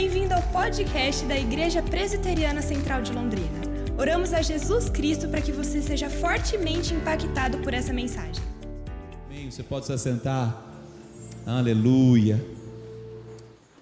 Bem-vindo 0.00 0.32
ao 0.32 0.42
podcast 0.52 1.26
da 1.26 1.36
Igreja 1.36 1.82
Presbiteriana 1.82 2.62
Central 2.62 3.02
de 3.02 3.12
Londrina. 3.12 3.60
Oramos 3.98 4.32
a 4.32 4.40
Jesus 4.40 4.88
Cristo 4.88 5.26
para 5.26 5.40
que 5.40 5.50
você 5.50 5.82
seja 5.82 6.08
fortemente 6.08 6.94
impactado 6.94 7.58
por 7.58 7.74
essa 7.74 7.92
mensagem. 7.92 8.40
Amém. 9.26 9.50
Você 9.50 9.60
pode 9.60 9.86
se 9.86 9.92
assentar. 9.92 10.56
Aleluia. 11.44 12.40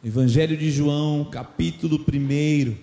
Evangelho 0.03 0.57
de 0.57 0.71
João, 0.71 1.23
capítulo 1.23 1.99
1. 1.99 2.75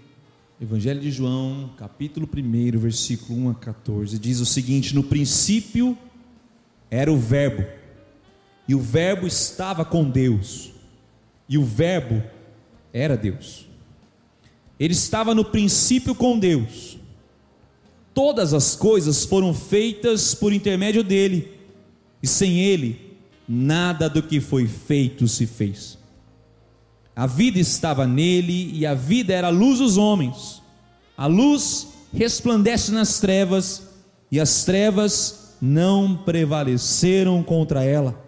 Evangelho 0.62 1.00
de 1.02 1.10
João, 1.10 1.72
capítulo 1.76 2.30
1, 2.32 2.78
versículo 2.78 3.48
1 3.48 3.50
a 3.50 3.56
14, 3.56 4.20
diz 4.20 4.42
o 4.42 4.46
seguinte: 4.46 4.94
No 4.94 5.02
princípio 5.02 5.98
era 6.88 7.12
o 7.12 7.18
Verbo, 7.18 7.66
e 8.68 8.76
o 8.76 8.80
Verbo 8.80 9.26
estava 9.26 9.84
com 9.84 10.08
Deus, 10.08 10.72
e 11.50 11.58
o 11.58 11.66
Verbo 11.66 12.22
era 12.94 13.18
Deus. 13.18 13.66
Ele 14.80 14.94
estava 14.94 15.34
no 15.34 15.44
princípio 15.44 16.14
com 16.14 16.38
Deus. 16.38 16.98
Todas 18.14 18.54
as 18.54 18.76
coisas 18.76 19.26
foram 19.26 19.54
feitas 19.54 20.36
por 20.36 20.54
intermédio 20.54 21.04
dele, 21.04 21.52
e 22.22 22.28
sem 22.28 22.60
ele, 22.60 23.18
nada 23.50 24.08
do 24.08 24.22
que 24.22 24.40
foi 24.40 24.68
feito 24.68 25.28
se 25.28 25.48
fez. 25.48 25.98
A 27.16 27.26
vida 27.26 27.60
estava 27.60 28.06
nele, 28.06 28.72
e 28.74 28.86
a 28.86 28.94
vida 28.94 29.34
era 29.34 29.48
a 29.48 29.52
luz 29.52 29.80
dos 29.80 29.98
homens. 29.98 30.62
A 31.18 31.26
luz 31.26 31.88
resplandece 32.14 32.92
nas 32.92 33.20
trevas, 33.20 33.90
e 34.32 34.40
as 34.40 34.64
trevas 34.64 35.56
não 35.60 36.16
prevaleceram 36.16 37.42
contra 37.42 37.84
ela. 37.84 38.23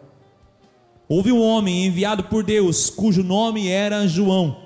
Houve 1.07 1.31
um 1.31 1.41
homem 1.41 1.85
enviado 1.85 2.23
por 2.23 2.43
Deus, 2.43 2.89
cujo 2.89 3.23
nome 3.23 3.67
era 3.67 4.07
João. 4.07 4.57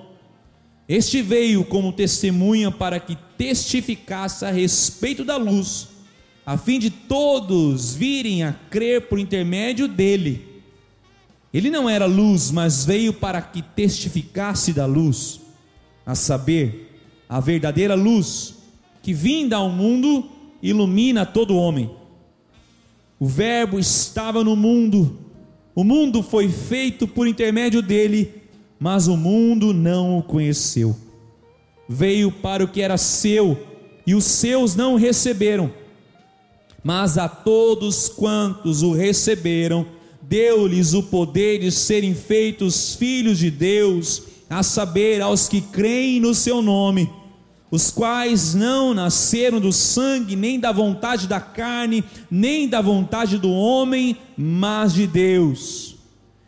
Este 0.87 1.21
veio 1.21 1.65
como 1.65 1.91
testemunha 1.91 2.71
para 2.71 2.99
que 2.99 3.17
testificasse 3.37 4.45
a 4.45 4.51
respeito 4.51 5.23
da 5.23 5.37
luz, 5.37 5.89
a 6.45 6.57
fim 6.57 6.79
de 6.79 6.89
todos 6.89 7.93
virem 7.93 8.43
a 8.43 8.53
crer 8.53 9.07
por 9.07 9.19
intermédio 9.19 9.87
dele. 9.87 10.47
Ele 11.53 11.69
não 11.69 11.89
era 11.89 12.05
luz, 12.05 12.51
mas 12.51 12.85
veio 12.85 13.13
para 13.13 13.41
que 13.41 13.61
testificasse 13.61 14.71
da 14.71 14.85
luz, 14.85 15.41
a 16.05 16.15
saber, 16.15 17.01
a 17.27 17.39
verdadeira 17.39 17.95
luz 17.95 18.55
que 19.03 19.13
vinda 19.13 19.57
ao 19.57 19.69
mundo 19.69 20.27
ilumina 20.61 21.25
todo 21.25 21.55
homem. 21.55 21.91
O 23.19 23.27
Verbo 23.27 23.77
estava 23.77 24.43
no 24.43 24.55
mundo 24.55 25.28
o 25.79 25.83
mundo 25.85 26.21
foi 26.21 26.49
feito 26.49 27.07
por 27.07 27.25
intermédio 27.25 27.81
dele, 27.81 28.33
mas 28.77 29.07
o 29.07 29.15
mundo 29.15 29.73
não 29.73 30.17
o 30.17 30.21
conheceu. 30.21 30.93
Veio 31.87 32.29
para 32.29 32.65
o 32.65 32.67
que 32.67 32.81
era 32.81 32.97
seu, 32.97 33.57
e 34.05 34.13
os 34.13 34.25
seus 34.25 34.75
não 34.75 34.95
o 34.95 34.97
receberam. 34.97 35.71
Mas 36.83 37.17
a 37.17 37.29
todos 37.29 38.09
quantos 38.09 38.83
o 38.83 38.91
receberam, 38.91 39.85
deu-lhes 40.21 40.93
o 40.93 41.01
poder 41.01 41.59
de 41.59 41.71
serem 41.71 42.13
feitos 42.13 42.95
filhos 42.95 43.37
de 43.37 43.49
Deus, 43.49 44.23
a 44.49 44.61
saber, 44.61 45.21
aos 45.21 45.47
que 45.47 45.61
creem 45.61 46.19
no 46.19 46.35
seu 46.35 46.61
nome 46.61 47.09
os 47.71 47.91
quais 47.91 48.55
não 48.55 48.93
nasceram 48.93 49.59
do 49.59 49.71
sangue, 49.71 50.35
nem 50.35 50.59
da 50.59 50.71
vontade 50.71 51.27
da 51.27 51.39
carne, 51.39 52.03
nem 52.29 52.67
da 52.67 52.81
vontade 52.81 53.37
do 53.37 53.51
homem, 53.51 54.17
mas 54.35 54.93
de 54.93 55.05
Deus. 55.05 55.95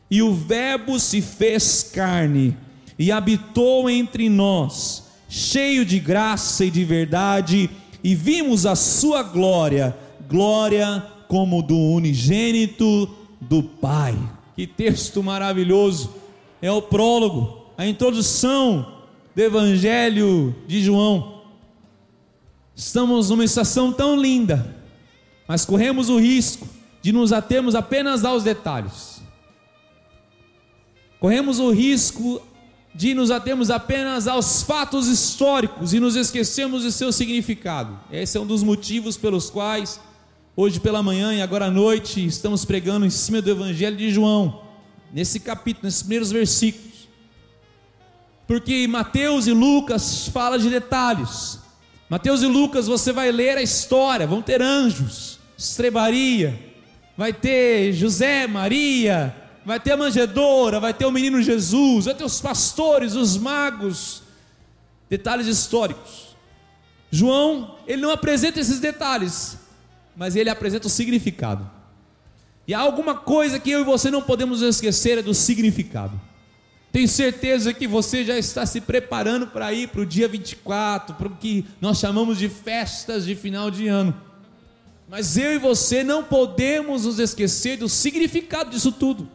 E 0.10 0.22
o 0.22 0.34
Verbo 0.34 1.00
se 1.00 1.22
fez 1.22 1.84
carne 1.84 2.58
e 2.98 3.12
habitou 3.12 3.90
entre 3.90 4.30
nós, 4.30 5.04
cheio 5.30 5.86
de 5.86 6.00
graça 6.00 6.66
e 6.66 6.72
de 6.72 6.84
verdade, 6.84 7.70
e 8.04 8.16
vimos 8.16 8.66
a 8.66 8.76
sua 8.76 9.22
glória, 9.22 9.96
glória 10.28 11.06
como 11.28 11.62
do 11.62 11.78
unigênito 11.78 13.10
do 13.40 13.62
Pai. 13.62 14.18
Que 14.56 14.66
texto 14.66 15.24
maravilhoso! 15.24 16.14
É 16.62 16.72
o 16.72 16.82
prólogo, 16.82 17.68
a 17.78 17.88
introdução 17.88 19.01
do 19.36 19.42
Evangelho 19.42 20.56
de 20.68 20.82
João. 20.82 21.42
Estamos 22.76 23.30
numa 23.30 23.46
estação 23.46 23.92
tão 23.92 24.20
linda, 24.20 24.76
mas 25.48 25.66
corremos 25.66 26.10
o 26.10 26.18
risco 26.18 26.68
de 27.02 27.12
nos 27.12 27.32
atermos 27.32 27.76
apenas 27.76 28.26
aos 28.26 28.44
detalhes. 28.44 29.22
Corremos 31.20 31.60
o 31.60 31.72
risco 31.72 32.42
de 32.94 33.14
nos 33.14 33.32
atermos 33.32 33.70
apenas 33.70 34.28
aos 34.28 34.64
fatos 34.64 35.08
históricos 35.08 35.94
e 35.94 36.00
nos 36.00 36.16
esquecemos 36.16 36.84
de 36.84 36.92
seu 36.92 37.12
significado. 37.12 37.98
Esse 38.12 38.38
é 38.38 38.42
um 38.42 38.46
dos 38.46 38.64
motivos 38.64 39.18
pelos 39.18 39.50
quais 39.50 40.00
hoje 40.56 40.80
pela 40.80 41.02
manhã 41.02 41.34
e 41.34 41.42
agora 41.42 41.66
à 41.66 41.72
noite 41.72 42.26
estamos 42.26 42.66
pregando 42.66 43.06
em 43.06 43.10
cima 43.10 43.42
do 43.42 43.50
Evangelho 43.50 43.96
de 43.96 44.12
João, 44.12 44.64
nesse 45.14 45.40
capítulo, 45.40 45.86
nesses 45.86 46.02
primeiros 46.02 46.32
versículos 46.32 46.91
porque 48.52 48.86
Mateus 48.86 49.48
e 49.48 49.54
Lucas 49.54 50.28
falam 50.28 50.60
de 50.60 50.70
detalhes. 50.70 51.58
Mateus 52.10 52.42
e 52.42 52.48
Lucas 52.48 52.86
você 52.86 53.14
vai 53.14 53.32
ler 53.32 53.58
a 53.58 53.62
história, 53.62 54.28
vão 54.28 54.42
ter 54.42 54.62
anjos, 54.62 55.40
estrebaria, 55.58 56.60
vai 57.16 57.32
ter 57.32 57.94
José, 57.94 58.48
Maria, 58.48 59.34
vai 59.66 59.80
ter 59.80 59.94
a 59.94 59.98
manjedora, 59.98 60.82
vai 60.82 60.94
ter 60.94 61.06
o 61.06 61.12
menino 61.12 61.42
Jesus, 61.42 62.04
vai 62.04 62.14
ter 62.14 62.26
os 62.26 62.42
pastores, 62.42 63.16
os 63.16 63.38
magos, 63.38 64.22
detalhes 65.10 65.48
históricos. 65.48 66.36
João, 67.10 67.78
ele 67.88 68.02
não 68.02 68.12
apresenta 68.12 68.60
esses 68.60 68.82
detalhes, 68.82 69.58
mas 70.14 70.36
ele 70.36 70.50
apresenta 70.50 70.88
o 70.88 70.90
significado. 70.90 71.72
E 72.68 72.74
há 72.74 72.80
alguma 72.82 73.16
coisa 73.16 73.58
que 73.58 73.72
eu 73.72 73.80
e 73.80 73.86
você 73.86 74.12
não 74.12 74.22
podemos 74.22 74.62
esquecer 74.62 75.20
é 75.20 75.22
do 75.22 75.34
significado. 75.34 76.20
Tenho 76.92 77.08
certeza 77.08 77.74
que 77.74 77.88
você 77.88 78.26
já 78.26 78.38
está 78.38 78.66
se 78.66 78.82
preparando 78.82 79.48
para 79.48 79.72
ir 79.72 79.88
para 79.88 80.02
o 80.02 80.06
dia 80.06 80.28
24, 80.28 81.16
para 81.16 81.28
o 81.28 81.36
que 81.38 81.66
nós 81.80 81.98
chamamos 82.00 82.38
de 82.38 82.50
festas 82.50 83.26
de 83.26 83.34
final 83.34 83.72
de 83.72 83.88
ano. 83.88 84.14
Mas 85.10 85.38
eu 85.38 85.54
e 85.54 85.58
você 85.58 86.04
não 86.04 86.24
podemos 86.24 87.06
nos 87.06 87.20
esquecer 87.20 87.78
do 87.78 87.88
significado 87.88 88.70
disso 88.70 88.92
tudo. 88.92 89.28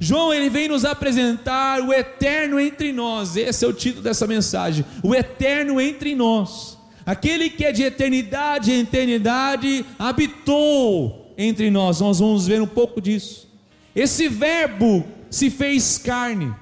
João 0.00 0.32
ele 0.32 0.48
vem 0.48 0.68
nos 0.68 0.84
apresentar 0.84 1.80
o 1.80 1.92
eterno 1.92 2.60
entre 2.60 2.92
nós. 2.92 3.36
Esse 3.36 3.64
é 3.64 3.68
o 3.68 3.72
título 3.72 4.02
dessa 4.02 4.26
mensagem. 4.26 4.84
O 5.02 5.14
eterno 5.14 5.80
entre 5.80 6.14
nós. 6.14 6.78
Aquele 7.04 7.50
que 7.50 7.64
é 7.64 7.72
de 7.72 7.82
eternidade 7.82 8.70
em 8.70 8.80
eternidade 8.80 9.84
habitou 9.98 11.34
entre 11.36 11.70
nós. 11.70 12.00
Nós 12.00 12.18
vamos 12.20 12.46
ver 12.46 12.62
um 12.62 12.66
pouco 12.66 13.00
disso. 13.00 13.48
Esse 13.96 14.28
verbo 14.28 15.04
se 15.30 15.50
fez 15.50 15.98
carne. 15.98 16.54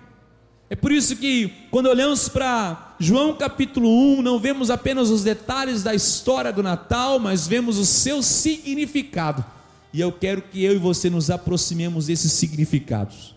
É 0.69 0.75
por 0.75 0.91
isso 0.91 1.15
que, 1.17 1.53
quando 1.71 1.87
olhamos 1.87 2.29
para 2.29 2.97
João 2.99 3.35
capítulo 3.35 3.89
1, 4.19 4.23
não 4.23 4.39
vemos 4.39 4.69
apenas 4.69 5.11
os 5.11 5.23
detalhes 5.23 5.85
da 5.85 5.95
história 5.95 6.53
do 6.53 6.63
Natal, 6.63 7.21
mas 7.21 7.47
vemos 7.47 7.79
o 7.79 7.87
seu 7.87 8.21
significado. 8.21 9.45
E 9.93 10.01
eu 10.01 10.11
quero 10.11 10.43
que 10.43 10.65
eu 10.65 10.75
e 10.75 10.79
você 10.79 11.09
nos 11.09 11.31
aproximemos 11.31 12.07
desses 12.07 12.33
significados. 12.33 13.35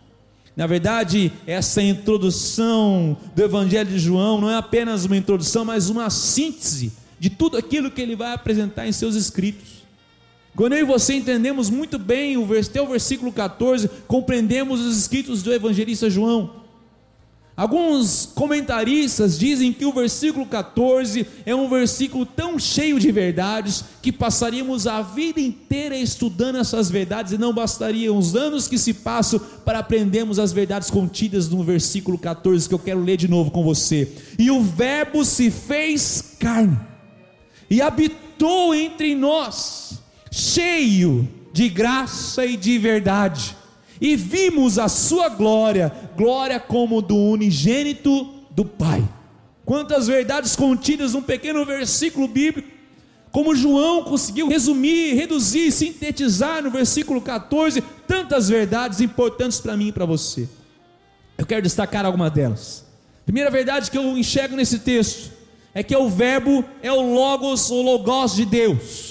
Na 0.55 0.65
verdade, 0.65 1.31
essa 1.45 1.81
introdução 1.81 3.15
do 3.35 3.43
Evangelho 3.43 3.89
de 3.89 3.99
João 3.99 4.41
não 4.41 4.49
é 4.49 4.57
apenas 4.57 5.05
uma 5.05 5.15
introdução, 5.15 5.63
mas 5.63 5.89
uma 5.89 6.09
síntese 6.09 6.91
de 7.19 7.29
tudo 7.29 7.57
aquilo 7.57 7.91
que 7.91 8.01
ele 8.01 8.15
vai 8.15 8.33
apresentar 8.33 8.87
em 8.87 8.91
seus 8.91 9.15
escritos. 9.15 9.83
Quando 10.55 10.73
eu 10.73 10.79
e 10.79 10.83
você 10.83 11.13
entendemos 11.13 11.69
muito 11.69 11.99
bem 11.99 12.37
o 12.37 12.45
versículo 12.45 13.31
14, 13.31 13.87
compreendemos 14.07 14.81
os 14.81 14.97
escritos 14.97 15.43
do 15.43 15.53
evangelista 15.53 16.09
João. 16.09 16.59
Alguns 17.59 18.25
comentaristas 18.25 19.37
dizem 19.37 19.73
que 19.73 19.83
o 19.85 19.91
versículo 19.91 20.45
14 20.45 21.27
é 21.45 21.53
um 21.53 21.67
versículo 21.67 22.25
tão 22.25 22.57
cheio 22.57 22.97
de 22.97 23.11
verdades 23.11 23.83
que 24.01 24.13
passaríamos 24.13 24.87
a 24.87 25.01
vida 25.01 25.41
inteira 25.41 25.97
estudando 25.97 26.57
essas 26.57 26.89
verdades 26.89 27.33
e 27.33 27.37
não 27.37 27.53
bastariam 27.53 28.17
os 28.17 28.33
anos 28.33 28.65
que 28.65 28.77
se 28.77 28.93
passam 28.93 29.41
para 29.65 29.79
aprendermos 29.79 30.39
as 30.39 30.53
verdades 30.53 30.89
contidas 30.89 31.49
no 31.49 31.61
versículo 31.61 32.17
14 32.17 32.69
que 32.69 32.75
eu 32.75 32.79
quero 32.79 33.03
ler 33.03 33.17
de 33.17 33.27
novo 33.27 33.51
com 33.51 33.61
você. 33.61 34.09
E 34.37 34.49
o 34.49 34.61
Verbo 34.61 35.25
se 35.25 35.51
fez 35.51 36.35
carne 36.39 36.79
e 37.69 37.81
habitou 37.81 38.73
entre 38.73 39.13
nós, 39.15 40.01
cheio 40.31 41.27
de 41.51 41.67
graça 41.67 42.45
e 42.45 42.55
de 42.55 42.77
verdade 42.77 43.58
e 44.01 44.15
vimos 44.15 44.79
a 44.79 44.87
sua 44.87 45.29
glória, 45.29 45.91
glória 46.15 46.59
como 46.59 47.01
do 47.01 47.15
unigênito 47.15 48.33
do 48.51 48.63
Pai. 48.63 49.03
Quantas 49.65 50.07
verdades 50.07 50.55
contidas 50.55 51.13
num 51.13 51.21
pequeno 51.21 51.65
versículo 51.65 52.27
bíblico, 52.27 52.69
como 53.31 53.55
João 53.55 54.03
conseguiu 54.03 54.47
resumir, 54.47 55.13
reduzir, 55.13 55.71
sintetizar 55.71 56.63
no 56.63 56.71
versículo 56.71 57.21
14, 57.21 57.81
tantas 58.07 58.49
verdades 58.49 59.01
importantes 59.01 59.59
para 59.59 59.77
mim 59.77 59.89
e 59.89 59.91
para 59.91 60.05
você. 60.05 60.49
Eu 61.37 61.45
quero 61.45 61.61
destacar 61.61 62.05
alguma 62.05 62.29
delas. 62.29 62.85
Primeira 63.25 63.51
verdade 63.51 63.91
que 63.91 63.97
eu 63.97 64.17
enxergo 64.17 64.55
nesse 64.55 64.79
texto 64.79 65.31
é 65.73 65.83
que 65.83 65.95
o 65.95 66.09
verbo 66.09 66.65
é 66.81 66.91
o 66.91 67.13
logos, 67.13 67.69
o 67.69 67.81
logos 67.81 68.35
de 68.35 68.45
Deus. 68.45 69.08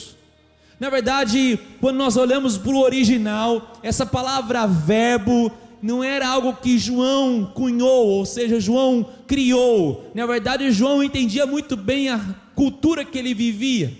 Na 0.80 0.90
verdade, 0.90 1.58
quando 1.80 1.96
nós 1.96 2.16
olhamos 2.16 2.56
para 2.56 2.70
o 2.70 2.80
original, 2.80 3.78
essa 3.82 4.06
palavra 4.06 4.66
verbo 4.66 5.50
não 5.82 6.02
era 6.02 6.28
algo 6.28 6.54
que 6.54 6.78
João 6.78 7.50
cunhou, 7.54 8.06
ou 8.06 8.24
seja, 8.24 8.60
João 8.60 9.06
criou. 9.26 10.10
Na 10.14 10.26
verdade, 10.26 10.70
João 10.70 11.02
entendia 11.02 11.46
muito 11.46 11.76
bem 11.76 12.08
a 12.08 12.20
cultura 12.54 13.04
que 13.04 13.18
ele 13.18 13.34
vivia. 13.34 13.92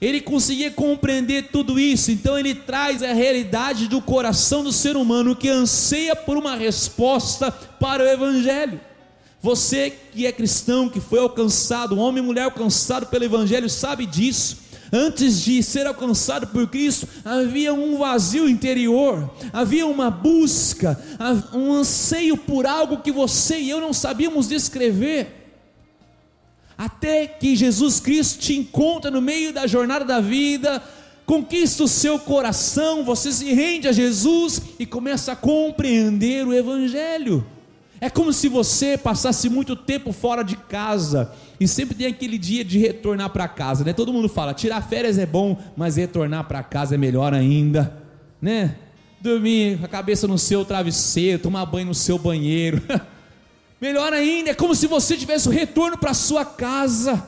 Ele 0.00 0.20
conseguia 0.20 0.70
compreender 0.70 1.50
tudo 1.52 1.78
isso, 1.78 2.10
então 2.10 2.36
ele 2.36 2.54
traz 2.54 3.02
a 3.02 3.12
realidade 3.12 3.86
do 3.88 4.00
coração 4.00 4.64
do 4.64 4.72
ser 4.72 4.96
humano 4.96 5.36
que 5.36 5.48
anseia 5.48 6.16
por 6.16 6.36
uma 6.36 6.56
resposta 6.56 7.52
para 7.52 8.02
o 8.02 8.08
Evangelho. 8.08 8.80
Você 9.40 9.92
que 10.12 10.26
é 10.26 10.32
cristão, 10.32 10.88
que 10.88 10.98
foi 10.98 11.20
alcançado, 11.20 11.98
homem 11.98 12.22
e 12.22 12.26
mulher 12.26 12.42
alcançado 12.42 13.06
pelo 13.06 13.24
Evangelho, 13.24 13.70
sabe 13.70 14.06
disso. 14.06 14.58
Antes 14.94 15.40
de 15.40 15.62
ser 15.62 15.86
alcançado 15.86 16.48
por 16.48 16.68
Cristo, 16.68 17.08
havia 17.24 17.72
um 17.72 17.96
vazio 17.96 18.46
interior, 18.46 19.30
havia 19.50 19.86
uma 19.86 20.10
busca, 20.10 21.00
um 21.54 21.72
anseio 21.72 22.36
por 22.36 22.66
algo 22.66 22.98
que 22.98 23.10
você 23.10 23.58
e 23.58 23.70
eu 23.70 23.80
não 23.80 23.94
sabíamos 23.94 24.48
descrever. 24.48 25.56
Até 26.76 27.26
que 27.26 27.56
Jesus 27.56 28.00
Cristo 28.00 28.40
te 28.40 28.54
encontra 28.54 29.10
no 29.10 29.22
meio 29.22 29.50
da 29.50 29.66
jornada 29.66 30.04
da 30.04 30.20
vida, 30.20 30.82
conquista 31.24 31.84
o 31.84 31.88
seu 31.88 32.18
coração, 32.18 33.02
você 33.02 33.32
se 33.32 33.50
rende 33.54 33.88
a 33.88 33.92
Jesus 33.92 34.60
e 34.78 34.84
começa 34.84 35.32
a 35.32 35.36
compreender 35.36 36.46
o 36.46 36.52
Evangelho. 36.52 37.46
É 38.02 38.10
como 38.10 38.32
se 38.32 38.48
você 38.48 38.98
passasse 38.98 39.48
muito 39.48 39.76
tempo 39.76 40.12
fora 40.12 40.42
de 40.42 40.56
casa 40.56 41.32
e 41.60 41.68
sempre 41.68 41.94
tem 41.94 42.08
aquele 42.08 42.36
dia 42.36 42.64
de 42.64 42.76
retornar 42.76 43.30
para 43.30 43.46
casa, 43.46 43.84
né? 43.84 43.92
Todo 43.92 44.12
mundo 44.12 44.28
fala, 44.28 44.52
tirar 44.52 44.82
férias 44.82 45.18
é 45.18 45.24
bom, 45.24 45.56
mas 45.76 45.94
retornar 45.94 46.42
para 46.48 46.64
casa 46.64 46.96
é 46.96 46.98
melhor 46.98 47.32
ainda, 47.32 47.96
né? 48.40 48.74
Dormir 49.20 49.78
com 49.78 49.84
a 49.84 49.88
cabeça 49.88 50.26
no 50.26 50.36
seu 50.36 50.64
travesseiro, 50.64 51.38
tomar 51.38 51.64
banho 51.64 51.86
no 51.86 51.94
seu 51.94 52.18
banheiro. 52.18 52.82
melhor 53.80 54.12
ainda, 54.12 54.50
é 54.50 54.54
como 54.54 54.74
se 54.74 54.88
você 54.88 55.16
tivesse 55.16 55.48
o 55.48 55.52
retorno 55.52 55.96
para 55.96 56.12
sua 56.12 56.44
casa. 56.44 57.24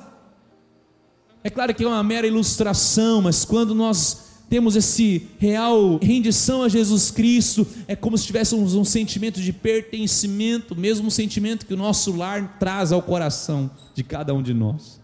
É 1.45 1.51
claro 1.51 1.73
que 1.73 1.85
é 1.85 1.87
uma 1.87 2.03
mera 2.03 2.27
ilustração, 2.27 3.23
mas 3.23 3.45
quando 3.45 3.77
nós 3.77 4.34
temos 4.49 4.77
esse 4.77 5.27
real 5.39 5.99
rendição 6.01 6.63
a 6.63 6.69
Jesus 6.69 7.11
Cristo, 7.11 7.67
é 7.89 7.97
como 7.97 8.17
se 8.17 8.27
tivéssemos 8.27 8.75
um 8.75 8.85
sentimento 8.85 9.41
de 9.41 9.53
pertencimento, 9.53 10.77
mesmo 10.77 11.09
um 11.09 11.11
sentimento 11.11 11.67
que 11.67 11.75
o 11.75 11.77
nosso 11.77 12.15
lar 12.15 12.57
traz 12.59 12.93
ao 12.93 13.03
coração 13.03 13.71
de 13.95 14.05
cada 14.05 14.33
um 14.35 14.43
de 14.43 14.55
nós. 14.55 15.01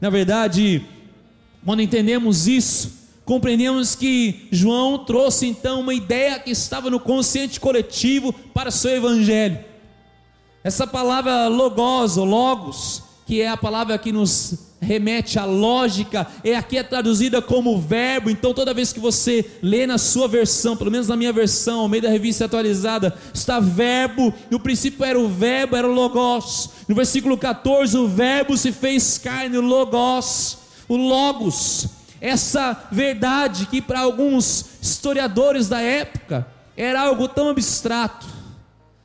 Na 0.00 0.10
verdade, 0.10 0.86
quando 1.64 1.82
entendemos 1.82 2.46
isso, 2.46 2.92
compreendemos 3.24 3.94
que 3.94 4.48
João 4.50 5.04
trouxe 5.04 5.46
então 5.46 5.80
uma 5.80 5.94
ideia 5.94 6.38
que 6.38 6.50
estava 6.50 6.90
no 6.90 7.00
consciente 7.00 7.58
coletivo 7.58 8.32
para 8.32 8.70
seu 8.70 8.90
evangelho. 8.90 9.58
Essa 10.62 10.86
palavra 10.86 11.46
logos, 11.48 12.16
logos, 12.16 13.02
que 13.26 13.40
é 13.40 13.48
a 13.48 13.56
palavra 13.56 13.98
que 13.98 14.12
nos 14.12 14.73
remete 14.84 15.38
à 15.38 15.44
lógica, 15.44 16.26
é 16.44 16.54
aqui 16.54 16.78
é 16.78 16.82
traduzida 16.82 17.42
como 17.42 17.80
verbo. 17.80 18.30
Então, 18.30 18.54
toda 18.54 18.74
vez 18.74 18.92
que 18.92 19.00
você 19.00 19.44
lê 19.62 19.86
na 19.86 19.98
sua 19.98 20.28
versão, 20.28 20.76
pelo 20.76 20.90
menos 20.90 21.08
na 21.08 21.16
minha 21.16 21.32
versão, 21.32 21.80
ao 21.80 21.88
meio 21.88 22.02
da 22.02 22.10
revista 22.10 22.44
atualizada, 22.44 23.16
está 23.32 23.58
verbo. 23.58 24.32
No 24.50 24.60
princípio 24.60 25.04
era 25.04 25.18
o 25.18 25.28
verbo, 25.28 25.74
era 25.74 25.88
o 25.88 25.92
logos. 25.92 26.70
No 26.86 26.94
versículo 26.94 27.36
14, 27.36 27.96
o 27.96 28.06
verbo 28.06 28.56
se 28.56 28.70
fez 28.70 29.18
carne, 29.18 29.58
o 29.58 29.62
logos, 29.62 30.58
o 30.88 30.96
logos. 30.96 31.88
Essa 32.20 32.88
verdade 32.90 33.66
que 33.66 33.82
para 33.82 34.00
alguns 34.00 34.66
historiadores 34.80 35.68
da 35.68 35.80
época 35.80 36.46
era 36.76 37.02
algo 37.02 37.28
tão 37.28 37.48
abstrato. 37.48 38.26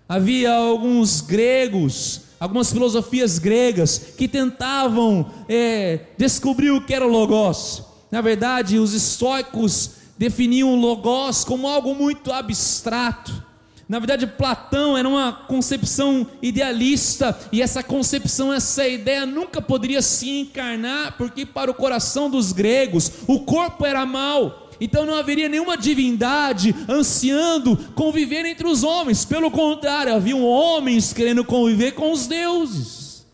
Havia 0.08 0.54
alguns 0.54 1.22
gregos 1.22 2.29
algumas 2.40 2.72
filosofias 2.72 3.38
gregas 3.38 3.98
que 4.18 4.28
tentavam 4.28 5.30
é, 5.48 6.00
descobrir 6.18 6.72
o 6.72 6.82
que 6.82 6.94
era 6.94 7.06
o 7.06 7.10
Logos. 7.10 7.84
Na 8.10 8.22
verdade, 8.22 8.80
os 8.80 8.94
estoicos 8.94 9.92
definiam 10.18 10.74
o 10.74 10.76
Logos 10.76 11.44
como 11.44 11.68
algo 11.68 11.94
muito 11.94 12.32
abstrato. 12.32 13.50
Na 13.90 13.98
verdade, 13.98 14.28
Platão 14.28 14.96
era 14.96 15.10
uma 15.10 15.34
concepção 15.34 16.28
idealista, 16.44 17.36
e 17.52 17.60
essa 17.60 17.82
concepção, 17.82 18.54
essa 18.54 18.88
ideia 18.88 19.26
nunca 19.26 19.60
poderia 19.60 20.00
se 20.00 20.30
encarnar, 20.30 21.18
porque 21.18 21.44
para 21.44 21.72
o 21.72 21.74
coração 21.74 22.30
dos 22.30 22.52
gregos, 22.52 23.12
o 23.26 23.40
corpo 23.40 23.88
era 23.88 24.06
mal, 24.06 24.59
então 24.80 25.06
não 25.06 25.16
haveria 25.16 25.50
nenhuma 25.50 25.78
divindade 25.78 26.76
ansiando 26.88 27.78
conviver 27.96 28.46
entre 28.46 28.68
os 28.68 28.84
homens, 28.84 29.26
pelo 29.26 29.52
contrário, 29.52 30.14
haviam 30.14 30.44
homens 30.44 31.14
querendo 31.14 31.44
conviver 31.44 31.94
com 31.94 32.12
os 32.12 32.28
deuses. 32.28 33.26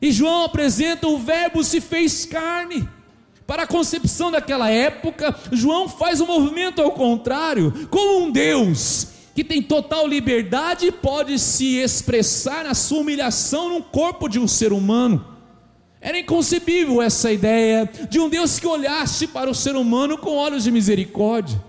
E 0.00 0.10
João 0.12 0.44
apresenta 0.44 1.06
o 1.06 1.18
Verbo 1.18 1.62
se 1.62 1.80
fez 1.80 2.24
carne. 2.24 2.88
Para 3.46 3.64
a 3.64 3.66
concepção 3.66 4.30
daquela 4.30 4.70
época, 4.70 5.36
João 5.52 5.88
faz 5.88 6.20
um 6.20 6.26
movimento 6.26 6.80
ao 6.80 6.92
contrário, 6.92 7.88
como 7.90 8.24
um 8.24 8.30
Deus 8.30 9.08
que 9.34 9.44
tem 9.44 9.62
total 9.62 10.06
liberdade 10.06 10.90
pode 10.90 11.38
se 11.38 11.76
expressar 11.76 12.64
na 12.64 12.74
sua 12.74 12.98
humilhação 13.00 13.68
no 13.70 13.82
corpo 13.82 14.28
de 14.28 14.38
um 14.38 14.46
ser 14.46 14.72
humano. 14.72 15.24
Era 16.00 16.18
inconcebível 16.18 17.02
essa 17.02 17.30
ideia 17.30 17.88
de 18.08 18.18
um 18.18 18.28
Deus 18.28 18.58
que 18.58 18.66
olhasse 18.66 19.26
para 19.26 19.50
o 19.50 19.54
ser 19.54 19.76
humano 19.76 20.16
com 20.16 20.36
olhos 20.36 20.64
de 20.64 20.70
misericórdia. 20.70 21.62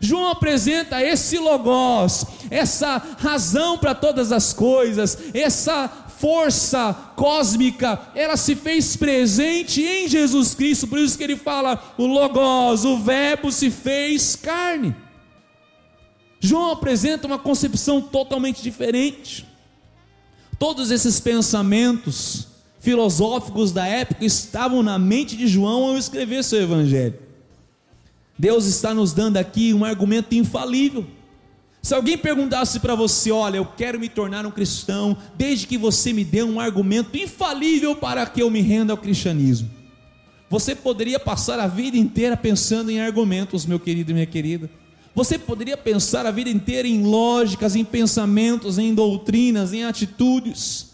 João 0.00 0.28
apresenta 0.28 1.02
esse 1.02 1.38
logos, 1.38 2.24
essa 2.50 2.98
razão 3.18 3.78
para 3.78 3.94
todas 3.94 4.32
as 4.32 4.52
coisas, 4.52 5.16
essa 5.34 5.88
força 6.18 6.92
cósmica, 7.16 8.00
ela 8.14 8.36
se 8.36 8.54
fez 8.54 8.96
presente 8.96 9.82
em 9.82 10.08
Jesus 10.08 10.54
Cristo, 10.54 10.86
por 10.86 10.98
isso 10.98 11.18
que 11.18 11.24
ele 11.24 11.36
fala: 11.36 11.94
o 11.98 12.06
logos, 12.06 12.84
o 12.84 12.98
verbo 12.98 13.50
se 13.50 13.70
fez 13.70 14.36
carne. 14.36 14.94
João 16.38 16.72
apresenta 16.72 17.26
uma 17.26 17.38
concepção 17.38 18.00
totalmente 18.00 18.62
diferente. 18.62 19.46
Todos 20.58 20.90
esses 20.92 21.18
pensamentos 21.20 22.51
filosóficos 22.82 23.70
da 23.70 23.86
época 23.86 24.24
estavam 24.24 24.82
na 24.82 24.98
mente 24.98 25.36
de 25.36 25.46
João 25.46 25.84
ao 25.84 25.96
escrever 25.96 26.42
seu 26.42 26.60
evangelho. 26.60 27.14
Deus 28.36 28.66
está 28.66 28.92
nos 28.92 29.12
dando 29.12 29.36
aqui 29.36 29.72
um 29.72 29.84
argumento 29.84 30.34
infalível. 30.34 31.06
Se 31.80 31.94
alguém 31.94 32.18
perguntasse 32.18 32.80
para 32.80 32.96
você, 32.96 33.30
olha, 33.30 33.58
eu 33.58 33.64
quero 33.64 34.00
me 34.00 34.08
tornar 34.08 34.44
um 34.44 34.50
cristão, 34.50 35.16
desde 35.36 35.66
que 35.66 35.78
você 35.78 36.12
me 36.12 36.24
dê 36.24 36.42
um 36.42 36.58
argumento 36.58 37.16
infalível 37.16 37.94
para 37.94 38.26
que 38.26 38.42
eu 38.42 38.50
me 38.50 38.60
renda 38.60 38.92
ao 38.92 38.96
cristianismo. 38.96 39.70
Você 40.50 40.74
poderia 40.74 41.20
passar 41.20 41.60
a 41.60 41.68
vida 41.68 41.96
inteira 41.96 42.36
pensando 42.36 42.90
em 42.90 43.00
argumentos, 43.00 43.64
meu 43.64 43.78
querido 43.78 44.10
e 44.10 44.14
minha 44.14 44.26
querida. 44.26 44.68
Você 45.14 45.38
poderia 45.38 45.76
pensar 45.76 46.26
a 46.26 46.32
vida 46.32 46.50
inteira 46.50 46.88
em 46.88 47.04
lógicas, 47.04 47.76
em 47.76 47.84
pensamentos, 47.84 48.76
em 48.76 48.92
doutrinas, 48.92 49.72
em 49.72 49.84
atitudes. 49.84 50.91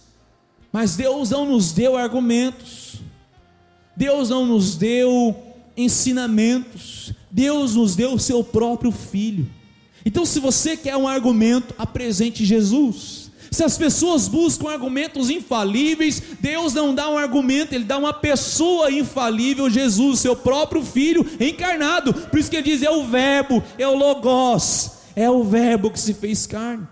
Mas 0.79 0.95
Deus 0.95 1.31
não 1.31 1.45
nos 1.45 1.73
deu 1.73 1.97
argumentos, 1.97 2.99
Deus 3.97 4.31
não 4.31 4.47
nos 4.47 4.77
deu 4.77 5.37
ensinamentos, 5.77 7.13
Deus 7.33 7.75
nos 7.75 7.97
deu 7.97 8.13
o 8.15 8.19
seu 8.21 8.45
próprio 8.45 8.93
Filho. 8.93 9.51
Então, 10.07 10.25
se 10.25 10.39
você 10.39 10.77
quer 10.77 10.97
um 10.97 11.09
argumento, 11.09 11.75
apresente 11.77 12.45
Jesus. 12.45 13.29
Se 13.51 13.65
as 13.65 13.77
pessoas 13.77 14.29
buscam 14.29 14.69
argumentos 14.69 15.31
infalíveis, 15.31 16.23
Deus 16.39 16.73
não 16.73 16.95
dá 16.95 17.11
um 17.11 17.19
argumento, 17.19 17.75
Ele 17.75 17.83
dá 17.83 17.99
uma 17.99 18.13
pessoa 18.13 18.89
infalível, 18.89 19.69
Jesus, 19.69 20.21
seu 20.21 20.37
próprio 20.37 20.85
Filho 20.85 21.27
encarnado. 21.41 22.15
Por 22.15 22.39
isso 22.39 22.49
que 22.49 22.57
Ele 22.57 22.71
diz: 22.71 22.85
é 22.85 22.91
o 22.91 23.05
Verbo, 23.05 23.65
é 23.77 23.89
o 23.89 23.97
Logos, 23.97 24.93
é 25.17 25.29
o 25.29 25.43
Verbo 25.43 25.91
que 25.91 25.99
se 25.99 26.15
fez 26.15 26.47
carne. 26.47 26.87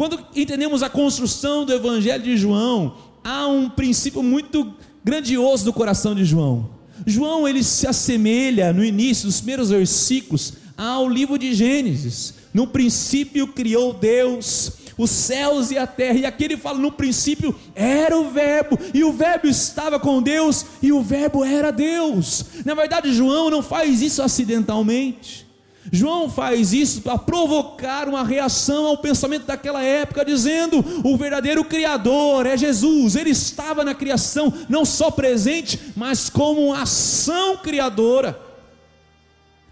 Quando 0.00 0.18
entendemos 0.34 0.82
a 0.82 0.88
construção 0.88 1.66
do 1.66 1.74
Evangelho 1.74 2.24
de 2.24 2.34
João, 2.34 2.94
há 3.22 3.46
um 3.46 3.68
princípio 3.68 4.22
muito 4.22 4.72
grandioso 5.04 5.66
no 5.66 5.74
coração 5.74 6.14
de 6.14 6.24
João. 6.24 6.70
João 7.04 7.46
ele 7.46 7.62
se 7.62 7.86
assemelha 7.86 8.72
no 8.72 8.82
início 8.82 9.26
dos 9.26 9.42
primeiros 9.42 9.68
versículos 9.68 10.54
ao 10.74 11.06
livro 11.06 11.36
de 11.36 11.52
Gênesis. 11.52 12.32
No 12.54 12.66
princípio 12.66 13.48
criou 13.48 13.92
Deus 13.92 14.72
os 14.96 15.10
céus 15.10 15.70
e 15.70 15.76
a 15.76 15.86
terra, 15.86 16.20
e 16.20 16.24
aqui 16.24 16.44
ele 16.44 16.56
fala: 16.56 16.78
no 16.78 16.92
princípio 16.92 17.54
era 17.74 18.18
o 18.18 18.30
Verbo, 18.30 18.78
e 18.94 19.04
o 19.04 19.12
Verbo 19.12 19.48
estava 19.48 20.00
com 20.00 20.22
Deus, 20.22 20.64
e 20.80 20.92
o 20.92 21.02
Verbo 21.02 21.44
era 21.44 21.70
Deus. 21.70 22.46
Na 22.64 22.72
verdade, 22.72 23.12
João 23.12 23.50
não 23.50 23.62
faz 23.62 24.00
isso 24.00 24.22
acidentalmente. 24.22 25.49
João 25.90 26.28
faz 26.28 26.72
isso 26.72 27.00
para 27.00 27.16
provocar 27.16 28.06
uma 28.08 28.22
reação 28.22 28.86
ao 28.86 28.98
pensamento 28.98 29.46
daquela 29.46 29.82
época, 29.82 30.24
dizendo: 30.24 30.84
o 31.02 31.16
verdadeiro 31.16 31.64
Criador 31.64 32.46
é 32.46 32.56
Jesus, 32.56 33.16
ele 33.16 33.30
estava 33.30 33.82
na 33.82 33.94
criação, 33.94 34.52
não 34.68 34.84
só 34.84 35.10
presente, 35.10 35.80
mas 35.96 36.28
como 36.28 36.74
ação 36.74 37.56
criadora. 37.56 38.38